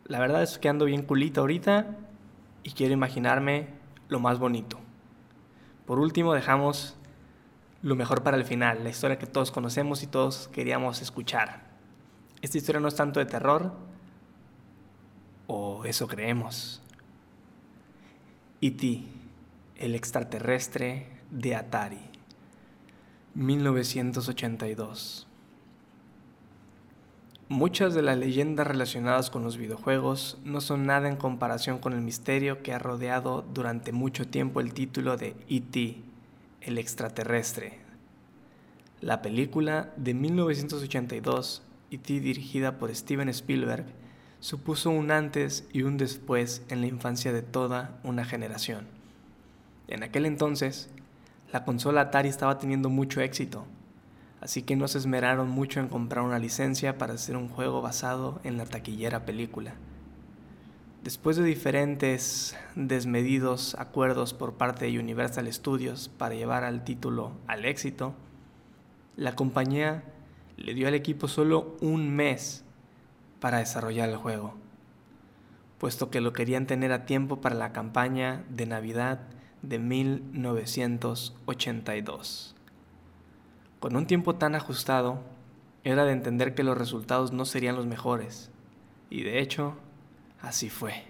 la 0.05 0.19
verdad 0.19 0.43
es 0.43 0.57
que 0.59 0.69
ando 0.69 0.85
bien 0.85 1.01
culito 1.01 1.41
ahorita 1.41 1.97
y 2.63 2.71
quiero 2.71 2.93
imaginarme 2.93 3.67
lo 4.07 4.21
más 4.21 4.39
bonito. 4.39 4.80
Por 5.91 5.99
último, 5.99 6.33
dejamos 6.33 6.95
lo 7.81 7.97
mejor 7.97 8.23
para 8.23 8.37
el 8.37 8.45
final, 8.45 8.81
la 8.81 8.89
historia 8.89 9.19
que 9.19 9.27
todos 9.27 9.51
conocemos 9.51 10.03
y 10.03 10.07
todos 10.07 10.47
queríamos 10.47 11.01
escuchar. 11.01 11.63
Esta 12.41 12.57
historia 12.57 12.79
no 12.79 12.87
es 12.87 12.95
tanto 12.95 13.19
de 13.19 13.25
terror, 13.25 13.73
o 15.47 15.83
eso 15.83 16.07
creemos. 16.07 16.81
E.T., 18.61 19.03
el 19.75 19.93
extraterrestre 19.93 21.07
de 21.29 21.57
Atari, 21.57 21.99
1982. 23.33 25.27
Muchas 27.51 27.93
de 27.93 28.01
las 28.01 28.17
leyendas 28.17 28.65
relacionadas 28.65 29.29
con 29.29 29.43
los 29.43 29.57
videojuegos 29.57 30.37
no 30.45 30.61
son 30.61 30.85
nada 30.85 31.09
en 31.09 31.17
comparación 31.17 31.79
con 31.79 31.91
el 31.91 31.99
misterio 31.99 32.63
que 32.63 32.71
ha 32.71 32.79
rodeado 32.79 33.43
durante 33.53 33.91
mucho 33.91 34.25
tiempo 34.25 34.61
el 34.61 34.73
título 34.73 35.17
de 35.17 35.35
E.T., 35.49 35.97
el 36.61 36.77
extraterrestre. 36.77 37.79
La 39.01 39.21
película 39.21 39.91
de 39.97 40.13
1982, 40.13 41.61
E.T. 41.91 42.21
dirigida 42.21 42.77
por 42.77 42.95
Steven 42.95 43.27
Spielberg, 43.27 43.83
supuso 44.39 44.89
un 44.89 45.11
antes 45.11 45.67
y 45.73 45.81
un 45.81 45.97
después 45.97 46.63
en 46.69 46.79
la 46.79 46.87
infancia 46.87 47.33
de 47.33 47.41
toda 47.41 47.99
una 48.05 48.23
generación. 48.23 48.87
En 49.89 50.03
aquel 50.03 50.25
entonces, 50.25 50.89
la 51.51 51.65
consola 51.65 51.99
Atari 51.99 52.29
estaba 52.29 52.59
teniendo 52.59 52.89
mucho 52.89 53.19
éxito, 53.19 53.65
así 54.41 54.63
que 54.63 54.75
no 54.75 54.87
se 54.87 54.97
esmeraron 54.97 55.49
mucho 55.49 55.79
en 55.79 55.87
comprar 55.87 56.25
una 56.25 56.39
licencia 56.39 56.97
para 56.97 57.13
hacer 57.13 57.37
un 57.37 57.47
juego 57.47 57.81
basado 57.81 58.41
en 58.43 58.57
la 58.57 58.65
taquillera 58.65 59.23
película. 59.23 59.75
Después 61.03 61.37
de 61.37 61.43
diferentes 61.43 62.57
desmedidos 62.75 63.75
acuerdos 63.79 64.33
por 64.33 64.55
parte 64.55 64.85
de 64.85 64.99
Universal 64.99 65.51
Studios 65.51 66.09
para 66.09 66.35
llevar 66.35 66.63
al 66.63 66.83
título 66.83 67.31
al 67.47 67.65
éxito, 67.65 68.13
la 69.15 69.35
compañía 69.35 70.03
le 70.57 70.73
dio 70.73 70.87
al 70.87 70.95
equipo 70.95 71.27
solo 71.27 71.77
un 71.81 72.15
mes 72.15 72.63
para 73.39 73.59
desarrollar 73.59 74.09
el 74.09 74.17
juego, 74.17 74.55
puesto 75.77 76.09
que 76.09 76.21
lo 76.21 76.33
querían 76.33 76.65
tener 76.67 76.91
a 76.91 77.05
tiempo 77.05 77.41
para 77.41 77.55
la 77.55 77.73
campaña 77.73 78.43
de 78.49 78.65
Navidad 78.65 79.21
de 79.61 79.79
1982. 79.79 82.55
Con 83.81 83.97
un 83.97 84.05
tiempo 84.05 84.35
tan 84.35 84.55
ajustado, 84.55 85.19
era 85.83 86.05
de 86.05 86.13
entender 86.13 86.55
que 86.55 86.63
los 86.63 86.77
resultados 86.77 87.33
no 87.33 87.43
serían 87.43 87.75
los 87.75 87.87
mejores, 87.87 88.49
y 89.09 89.23
de 89.23 89.41
hecho, 89.41 89.75
así 90.41 90.69
fue. 90.69 91.03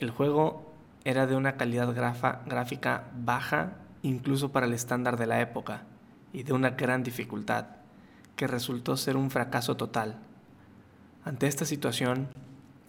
El 0.00 0.10
juego 0.10 0.72
era 1.04 1.28
de 1.28 1.36
una 1.36 1.56
calidad 1.56 1.94
gráfica 2.46 3.04
baja 3.14 3.76
incluso 4.02 4.50
para 4.50 4.66
el 4.66 4.72
estándar 4.72 5.16
de 5.16 5.26
la 5.26 5.40
época, 5.40 5.82
y 6.32 6.42
de 6.42 6.52
una 6.52 6.70
gran 6.70 7.04
dificultad, 7.04 7.66
que 8.34 8.48
resultó 8.48 8.96
ser 8.96 9.16
un 9.16 9.30
fracaso 9.30 9.76
total 9.76 10.18
ante 11.24 11.46
esta 11.46 11.66
situación, 11.66 12.28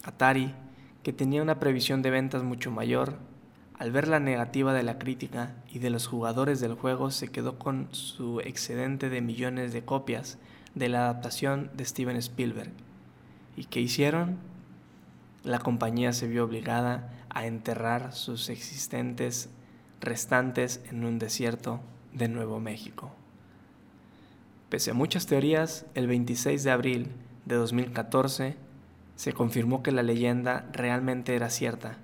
Atari, 0.03 0.53
que 1.03 1.11
tenía 1.11 1.41
una 1.41 1.59
previsión 1.59 2.01
de 2.01 2.11
ventas 2.11 2.43
mucho 2.43 2.71
mayor, 2.71 3.17
al 3.81 3.91
ver 3.91 4.07
la 4.07 4.19
negativa 4.19 4.75
de 4.75 4.83
la 4.83 4.99
crítica 4.99 5.55
y 5.67 5.79
de 5.79 5.89
los 5.89 6.05
jugadores 6.05 6.59
del 6.59 6.75
juego, 6.75 7.09
se 7.09 7.29
quedó 7.29 7.57
con 7.57 7.87
su 7.89 8.39
excedente 8.39 9.09
de 9.09 9.21
millones 9.21 9.73
de 9.73 9.83
copias 9.83 10.37
de 10.75 10.87
la 10.87 10.99
adaptación 10.99 11.71
de 11.73 11.85
Steven 11.85 12.15
Spielberg. 12.17 12.69
¿Y 13.57 13.63
qué 13.65 13.79
hicieron? 13.79 14.37
La 15.43 15.57
compañía 15.57 16.13
se 16.13 16.27
vio 16.27 16.43
obligada 16.43 17.09
a 17.29 17.47
enterrar 17.47 18.13
sus 18.13 18.49
existentes 18.49 19.49
restantes 19.99 20.83
en 20.91 21.03
un 21.03 21.17
desierto 21.17 21.79
de 22.13 22.27
Nuevo 22.27 22.59
México. 22.59 23.11
Pese 24.69 24.91
a 24.91 24.93
muchas 24.93 25.25
teorías, 25.25 25.87
el 25.95 26.05
26 26.05 26.63
de 26.63 26.69
abril 26.69 27.07
de 27.45 27.55
2014 27.55 28.57
se 29.15 29.33
confirmó 29.33 29.81
que 29.81 29.91
la 29.91 30.03
leyenda 30.03 30.69
realmente 30.71 31.35
era 31.35 31.49
cierta, 31.49 31.97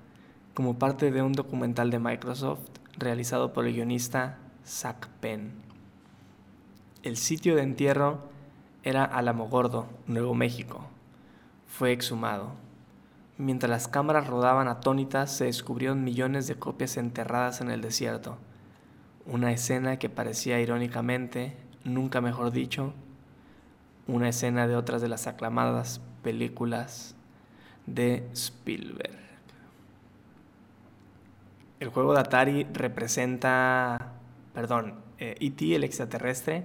como 0.57 0.79
parte 0.79 1.11
de 1.11 1.21
un 1.21 1.33
documental 1.33 1.91
de 1.91 1.99
Microsoft 1.99 2.61
realizado 2.97 3.53
por 3.53 3.67
el 3.67 3.75
guionista 3.75 4.39
Zach 4.65 5.07
Penn. 5.19 5.51
El 7.03 7.15
sitio 7.15 7.55
de 7.55 7.61
entierro 7.61 8.21
era 8.81 9.03
Alamogordo, 9.05 9.85
Nuevo 10.07 10.33
México. 10.33 10.87
Fue 11.67 11.91
exhumado. 11.91 12.53
Mientras 13.37 13.69
las 13.69 13.87
cámaras 13.87 14.25
rodaban 14.25 14.67
atónitas, 14.67 15.31
se 15.31 15.45
descubrieron 15.45 16.03
millones 16.03 16.47
de 16.47 16.55
copias 16.55 16.97
enterradas 16.97 17.61
en 17.61 17.69
el 17.69 17.81
desierto. 17.81 18.39
Una 19.27 19.51
escena 19.51 19.99
que 19.99 20.09
parecía 20.09 20.59
irónicamente, 20.59 21.55
nunca 21.83 22.19
mejor 22.19 22.49
dicho, 22.49 22.95
una 24.07 24.29
escena 24.29 24.67
de 24.67 24.75
otras 24.75 25.03
de 25.03 25.07
las 25.07 25.27
aclamadas 25.27 26.01
películas 26.23 27.13
de 27.85 28.27
Spielberg. 28.33 29.26
El 31.79 31.89
juego 31.89 32.13
de 32.13 32.21
Atari 32.21 32.63
representa, 32.73 34.13
perdón, 34.53 34.95
E.T. 35.19 35.65
Eh, 35.65 35.71
e 35.71 35.75
el 35.75 35.83
extraterrestre, 35.83 36.63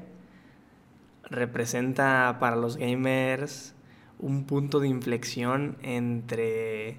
representa 1.25 2.39
para 2.41 2.57
los 2.57 2.77
gamers 2.79 3.75
un 4.19 4.45
punto 4.45 4.81
de 4.81 4.89
inflexión 4.89 5.77
entre 5.83 6.97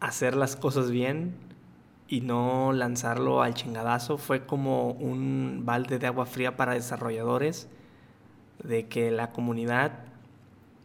hacer 0.00 0.34
las 0.34 0.56
cosas 0.56 0.90
bien 0.90 1.34
y 2.08 2.22
no 2.22 2.72
lanzarlo 2.72 3.42
al 3.42 3.52
chingadazo. 3.52 4.16
Fue 4.16 4.46
como 4.46 4.92
un 4.92 5.62
balde 5.64 5.98
de 5.98 6.06
agua 6.06 6.24
fría 6.24 6.56
para 6.56 6.72
desarrolladores 6.72 7.68
de 8.62 8.86
que 8.88 9.10
la 9.10 9.30
comunidad 9.30 9.92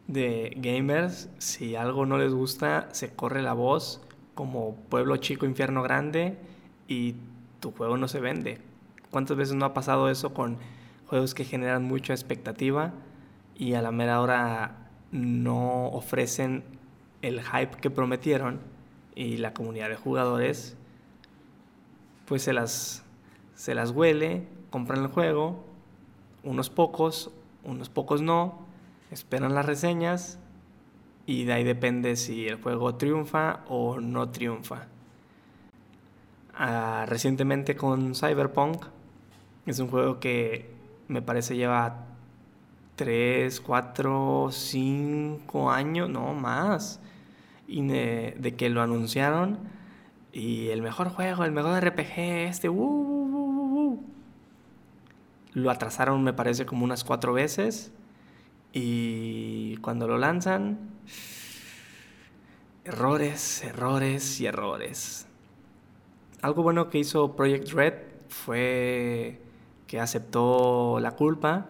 de 0.07 0.53
gamers, 0.57 1.29
si 1.37 1.77
algo 1.77 2.05
no 2.05 2.17
les 2.17 2.33
gusta, 2.33 2.89
se 2.91 3.13
corre 3.13 3.41
la 3.41 3.53
voz 3.53 4.01
como 4.33 4.75
pueblo 4.89 5.17
chico, 5.17 5.45
infierno 5.45 5.83
grande 5.83 6.37
y 6.87 7.15
tu 7.59 7.71
juego 7.71 7.97
no 7.97 8.07
se 8.07 8.19
vende. 8.19 8.59
¿Cuántas 9.09 9.37
veces 9.37 9.55
no 9.55 9.65
ha 9.65 9.73
pasado 9.73 10.09
eso 10.09 10.33
con 10.33 10.57
juegos 11.07 11.33
que 11.33 11.43
generan 11.43 11.83
mucha 11.83 12.13
expectativa 12.13 12.93
y 13.55 13.73
a 13.73 13.81
la 13.81 13.91
mera 13.91 14.21
hora 14.21 14.89
no 15.11 15.87
ofrecen 15.89 16.63
el 17.21 17.41
hype 17.41 17.77
que 17.81 17.89
prometieron 17.89 18.59
y 19.15 19.37
la 19.37 19.53
comunidad 19.53 19.89
de 19.89 19.95
jugadores 19.97 20.77
pues 22.25 22.43
se 22.43 22.53
las, 22.53 23.03
se 23.55 23.75
las 23.75 23.91
huele, 23.91 24.47
compran 24.69 25.01
el 25.01 25.07
juego, 25.07 25.65
unos 26.43 26.69
pocos 26.69 27.31
unos 27.63 27.89
pocos 27.89 28.21
no, 28.21 28.59
esperan 29.11 29.53
las 29.53 29.65
reseñas 29.65 30.39
y 31.31 31.45
de 31.45 31.53
ahí 31.53 31.63
depende 31.63 32.17
si 32.17 32.45
el 32.47 32.61
juego 32.61 32.95
triunfa 32.95 33.61
o 33.69 34.01
no 34.01 34.29
triunfa. 34.29 34.87
Ah, 36.53 37.05
recientemente 37.07 37.77
con 37.77 38.15
Cyberpunk, 38.15 38.83
es 39.65 39.79
un 39.79 39.87
juego 39.87 40.19
que 40.19 40.69
me 41.07 41.21
parece 41.21 41.55
lleva 41.55 42.05
3, 42.95 43.61
4, 43.61 44.49
5 44.51 45.71
años, 45.71 46.09
no 46.09 46.33
más, 46.33 46.99
y 47.65 47.87
de, 47.87 48.55
que 48.57 48.69
lo 48.69 48.81
anunciaron 48.81 49.59
y 50.33 50.67
el 50.67 50.81
mejor 50.81 51.09
juego, 51.09 51.45
el 51.45 51.51
mejor 51.53 51.81
RPG, 51.81 52.19
este, 52.49 52.67
uh, 52.67 52.73
uh, 52.73 53.93
uh 53.93 54.03
lo 55.53 55.71
atrasaron, 55.71 56.23
me 56.23 56.33
parece, 56.33 56.65
como 56.65 56.83
unas 56.83 57.03
cuatro 57.03 57.33
veces. 57.33 57.91
Y 58.73 59.77
cuando 59.77 60.07
lo 60.07 60.17
lanzan, 60.17 60.91
errores, 62.85 63.63
errores 63.63 64.39
y 64.39 64.45
errores. 64.45 65.27
Algo 66.41 66.63
bueno 66.63 66.89
que 66.89 66.99
hizo 66.99 67.35
Project 67.35 67.71
Red 67.71 67.93
fue 68.29 69.39
que 69.87 69.99
aceptó 69.99 70.99
la 70.99 71.11
culpa 71.11 71.67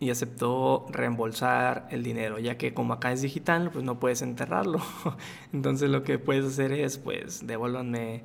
y 0.00 0.08
aceptó 0.08 0.86
reembolsar 0.90 1.86
el 1.90 2.02
dinero, 2.02 2.38
ya 2.38 2.56
que 2.56 2.72
como 2.72 2.94
acá 2.94 3.12
es 3.12 3.20
digital, 3.20 3.70
pues 3.70 3.84
no 3.84 4.00
puedes 4.00 4.22
enterrarlo. 4.22 4.80
Entonces 5.52 5.90
lo 5.90 6.02
que 6.02 6.18
puedes 6.18 6.46
hacer 6.46 6.72
es, 6.72 6.96
pues, 6.96 7.46
devuélvanme 7.46 8.22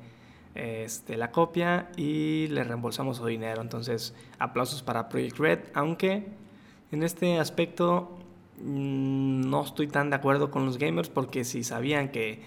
este, 0.54 1.18
la 1.18 1.30
copia 1.30 1.90
y 1.96 2.46
le 2.48 2.64
reembolsamos 2.64 3.18
su 3.18 3.26
dinero. 3.26 3.60
Entonces, 3.60 4.14
aplausos 4.38 4.82
para 4.82 5.10
Project 5.10 5.38
Red, 5.38 5.58
aunque 5.74 6.26
en 6.92 7.02
este 7.02 7.38
aspecto 7.38 8.18
mm, 8.62 9.48
no 9.48 9.64
estoy 9.64 9.88
tan 9.88 10.10
de 10.10 10.16
acuerdo 10.16 10.50
con 10.50 10.64
los 10.66 10.78
gamers 10.78 11.08
porque 11.08 11.44
si 11.44 11.64
sabían 11.64 12.10
que 12.10 12.42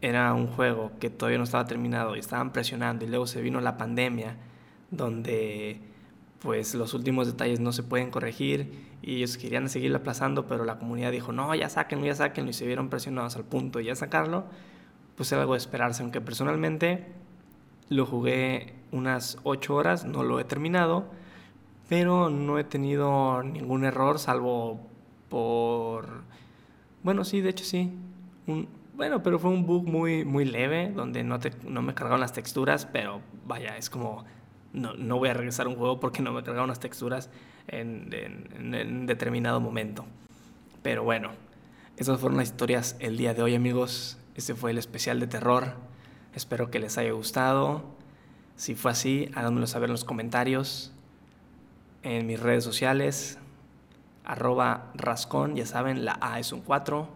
era 0.00 0.32
un 0.34 0.46
juego 0.46 0.92
que 1.00 1.10
todavía 1.10 1.38
no 1.38 1.44
estaba 1.44 1.66
terminado 1.66 2.16
y 2.16 2.20
estaban 2.20 2.52
presionando 2.52 3.04
y 3.04 3.08
luego 3.08 3.26
se 3.26 3.40
vino 3.40 3.60
la 3.60 3.76
pandemia 3.76 4.36
donde 4.90 5.80
pues 6.38 6.74
los 6.74 6.94
últimos 6.94 7.26
detalles 7.26 7.60
no 7.60 7.72
se 7.72 7.82
pueden 7.82 8.10
corregir 8.10 8.86
y 9.02 9.16
ellos 9.16 9.36
querían 9.36 9.68
seguir 9.68 9.94
aplazando, 9.94 10.46
pero 10.46 10.64
la 10.64 10.78
comunidad 10.78 11.12
dijo, 11.12 11.32
no, 11.32 11.54
ya 11.54 11.68
sáquenlo, 11.68 12.06
ya 12.06 12.14
sáquenlo 12.14 12.50
y 12.50 12.54
se 12.54 12.66
vieron 12.66 12.88
presionados 12.88 13.36
al 13.36 13.44
punto 13.44 13.78
de 13.78 13.86
ya 13.86 13.96
sacarlo, 13.96 14.44
pues 15.16 15.30
era 15.32 15.42
algo 15.42 15.54
de 15.54 15.58
esperarse, 15.58 16.02
aunque 16.02 16.20
personalmente 16.20 17.06
lo 17.88 18.06
jugué 18.06 18.74
unas 18.92 19.38
8 19.42 19.74
horas, 19.74 20.04
no 20.04 20.22
lo 20.22 20.38
he 20.40 20.44
terminado, 20.44 21.06
pero 21.88 22.30
no 22.30 22.58
he 22.58 22.64
tenido 22.64 23.42
ningún 23.42 23.84
error 23.84 24.18
salvo 24.18 24.80
por... 25.28 26.22
Bueno, 27.02 27.24
sí, 27.24 27.40
de 27.40 27.50
hecho 27.50 27.64
sí. 27.64 27.92
Bueno, 28.94 29.22
pero 29.22 29.38
fue 29.38 29.50
un 29.50 29.66
bug 29.66 29.86
muy, 29.86 30.24
muy 30.24 30.44
leve, 30.44 30.90
donde 30.90 31.22
no, 31.22 31.38
no 31.66 31.82
me 31.82 31.94
cargaron 31.94 32.20
las 32.20 32.32
texturas, 32.32 32.86
pero 32.86 33.20
vaya, 33.46 33.76
es 33.76 33.88
como 33.90 34.24
no, 34.72 34.94
no 34.94 35.18
voy 35.18 35.28
a 35.28 35.34
regresar 35.34 35.66
a 35.66 35.68
un 35.68 35.76
juego 35.76 36.00
porque 36.00 36.22
no 36.22 36.32
me 36.32 36.42
cargaron 36.42 36.68
las 36.68 36.80
texturas 36.80 37.30
en, 37.66 38.10
en, 38.12 39.06
determinado 39.06 39.60
momento. 39.60 40.04
Pero 40.82 41.04
bueno, 41.04 41.30
esas 41.96 42.20
fueron 42.20 42.38
las 42.38 42.48
historias 42.48 42.96
el 43.00 43.16
día 43.16 43.34
de 43.34 43.42
hoy 43.42 43.54
amigos. 43.54 44.18
Este 44.34 44.54
fue 44.54 44.70
el 44.70 44.78
especial 44.78 45.20
de 45.20 45.26
terror. 45.26 45.74
Espero 46.34 46.70
que 46.70 46.78
les 46.78 46.98
haya 46.98 47.12
gustado. 47.12 47.84
Si 48.56 48.74
fue 48.74 48.90
así, 48.90 49.30
háganmelo 49.34 49.66
saber 49.66 49.88
en 49.88 49.92
los 49.92 50.04
comentarios. 50.04 50.92
En 52.02 52.26
mis 52.26 52.40
redes 52.40 52.64
sociales. 52.64 53.38
Arroba 54.24 54.90
rascón. 54.94 55.56
Ya 55.56 55.66
saben, 55.66 56.04
la 56.04 56.18
A 56.20 56.38
es 56.38 56.52
un 56.52 56.60
4. 56.60 57.08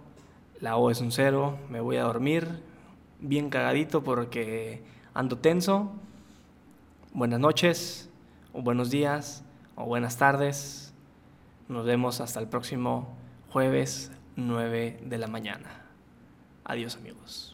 La 0.61 0.77
O 0.77 0.91
es 0.91 1.01
un 1.01 1.13
0. 1.13 1.59
Me 1.69 1.81
voy 1.81 1.97
a 1.97 2.05
dormir. 2.05 2.63
Bien 3.21 3.51
cagadito 3.51 4.03
porque 4.03 4.83
ando 5.15 5.39
tenso 5.39 5.93
buenas 7.15 7.41
noches, 7.41 8.09
o 8.53 8.63
buenos 8.63 8.91
días, 8.91 9.45
o 9.77 9.85
buenas 9.85 10.17
tardes. 10.17 10.95
Nos 11.69 11.85
vemos 11.85 12.21
hasta 12.21 12.41
el 12.41 12.49
próximo 12.49 13.17
jueves 13.51 14.11
9 14.37 15.01
de 15.05 15.19
la 15.19 15.27
mañana. 15.27 15.87
Adiós 16.65 16.97
amigos. 16.97 17.52